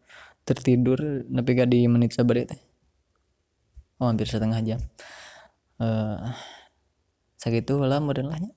tertidur 0.43 1.23
tapi 1.29 1.49
gak 1.53 1.69
di 1.69 1.85
menit 1.85 2.17
sabar 2.17 2.41
teh. 2.43 2.61
Oh 4.01 4.09
hampir 4.09 4.25
setengah 4.25 4.59
jam. 4.65 4.81
Uh, 5.77 6.33
sakit 7.37 7.67
tuh 7.67 7.83
lah 7.83 7.99
modern 7.99 8.31
lahnya 8.31 8.55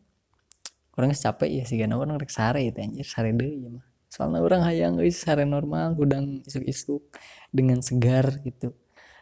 orang 0.97 1.13
capek 1.13 1.51
ya 1.61 1.65
sih 1.69 1.77
karena 1.77 2.01
orang 2.01 2.17
rek 2.17 2.33
sare 2.33 2.65
itu 2.65 2.79
anjir 2.81 3.05
sare 3.05 3.35
deh 3.35 3.51
ya 3.51 3.69
mah 3.69 3.85
soalnya 4.17 4.41
orang 4.41 4.65
hayang 4.65 4.97
guys 4.97 5.21
hari 5.29 5.45
normal 5.45 5.93
udang 6.01 6.41
isuk-isuk 6.49 7.05
dengan 7.53 7.85
segar 7.85 8.41
gitu. 8.41 8.73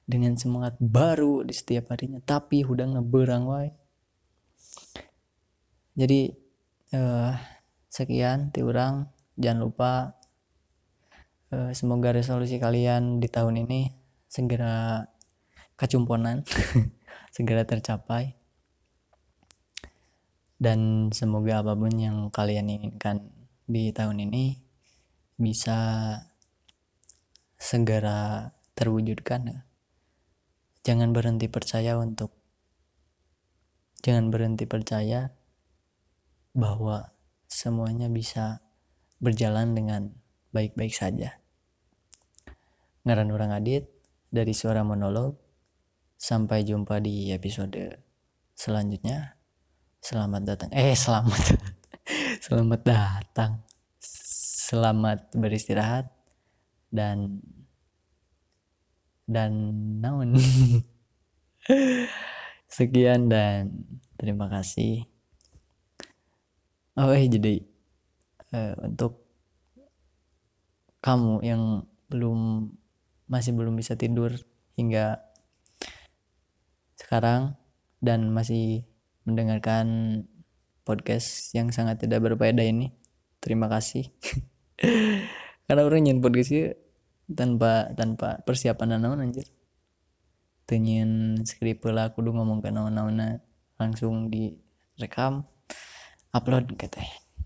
Dengan 0.07 0.37
semangat 0.39 0.77
baru 0.79 1.43
di 1.43 1.57
setiap 1.57 1.91
harinya. 1.91 2.21
Tapi 2.23 2.63
udah 2.63 2.87
ngeberang 2.95 3.49
wae 3.51 3.75
jadi 5.95 6.35
uh, 6.91 7.33
sekian 7.87 8.51
ti 8.51 8.67
orang 8.67 9.07
jangan 9.39 9.59
lupa 9.63 9.93
uh, 11.55 11.71
semoga 11.71 12.11
resolusi 12.11 12.59
kalian 12.59 13.23
di 13.23 13.31
tahun 13.31 13.63
ini 13.63 13.95
segera 14.27 15.07
kecumponan 15.79 16.43
segera 17.35 17.63
tercapai. 17.63 18.35
Dan 20.55 21.11
semoga 21.15 21.63
apa 21.63 21.75
pun 21.79 21.95
yang 21.95 22.31
kalian 22.31 22.71
inginkan 22.71 23.31
di 23.71 23.95
tahun 23.95 24.23
ini 24.27 24.64
bisa 25.35 25.79
segera 27.59 28.53
terwujudkan. 28.79 29.65
Jangan 30.85 31.11
berhenti 31.17 31.49
percaya 31.49 31.97
untuk 31.97 32.31
jangan 34.05 34.29
berhenti 34.29 34.69
percaya 34.69 35.33
bahwa 36.53 37.17
semuanya 37.49 38.13
bisa 38.13 38.61
berjalan 39.19 39.73
dengan 39.73 40.13
baik-baik 40.53 40.93
saja. 40.93 41.41
Ngaran 43.09 43.33
orang 43.33 43.51
adit 43.57 43.89
dari 44.29 44.53
suara 44.53 44.85
monolog. 44.85 45.41
Sampai 46.15 46.65
jumpa 46.65 47.05
di 47.05 47.35
episode 47.37 48.01
selanjutnya. 48.57 49.37
Selamat 50.01 50.43
datang. 50.47 50.71
Eh 50.73 50.97
selamat. 50.97 51.59
Selamat 52.45 52.81
datang 52.81 53.74
Selamat 54.65 55.29
beristirahat 55.37 56.09
dan 56.89 57.45
dan 59.29 59.53
naon 60.01 60.41
sekian 62.73 63.29
dan 63.29 63.85
terima 64.17 64.49
kasih. 64.49 65.05
Oh 66.97 67.13
eh 67.13 67.29
jadi 67.29 67.61
uh, 68.57 68.89
untuk 68.89 69.21
kamu 71.05 71.45
yang 71.45 71.85
belum 72.09 72.73
masih 73.29 73.53
belum 73.53 73.77
bisa 73.77 74.01
tidur 74.01 74.33
hingga 74.81 75.21
sekarang 76.97 77.53
dan 78.01 78.33
masih 78.33 78.89
mendengarkan 79.29 80.25
podcast 80.89 81.53
yang 81.53 81.69
sangat 81.69 82.01
tidak 82.01 82.25
berfaedah 82.25 82.65
ini 82.65 82.97
terima 83.45 83.69
kasih 83.69 84.09
karena 85.67 85.83
orang 85.87 86.05
nyen 86.05 86.19
podcast 86.19 86.51
ini 86.51 86.75
tanpa 87.31 87.95
tanpa 87.95 88.43
persiapan 88.43 89.01
naon 89.01 89.23
anjir. 89.23 89.49
Tenyin 90.65 91.45
skrip 91.45 91.85
lah 91.89 92.13
udah 92.17 92.33
ngomong 92.41 92.65
ke 92.65 92.73
naon-naon 92.73 93.41
langsung 93.77 94.33
direkam 94.33 95.45
upload 96.33 96.73
kata 96.79 97.05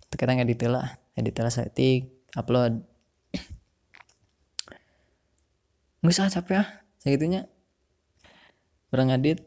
sekarang 0.09 0.41
edit 0.41 0.65
lah 0.65 0.97
edit 1.19 1.37
lah 1.37 1.53
setting 1.53 2.09
upload. 2.33 2.81
Nggak 6.01 6.15
usah 6.15 6.33
capek 6.33 6.63
ya 6.63 6.65
segitunya. 7.03 7.43
Orang 8.89 9.13
edit 9.13 9.45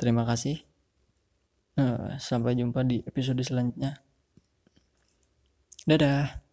terima 0.00 0.26
kasih. 0.26 0.64
Uh, 1.78 2.18
sampai 2.18 2.58
jumpa 2.58 2.82
di 2.82 3.06
episode 3.06 3.38
selanjutnya. 3.46 4.02
Dadah 5.86 6.47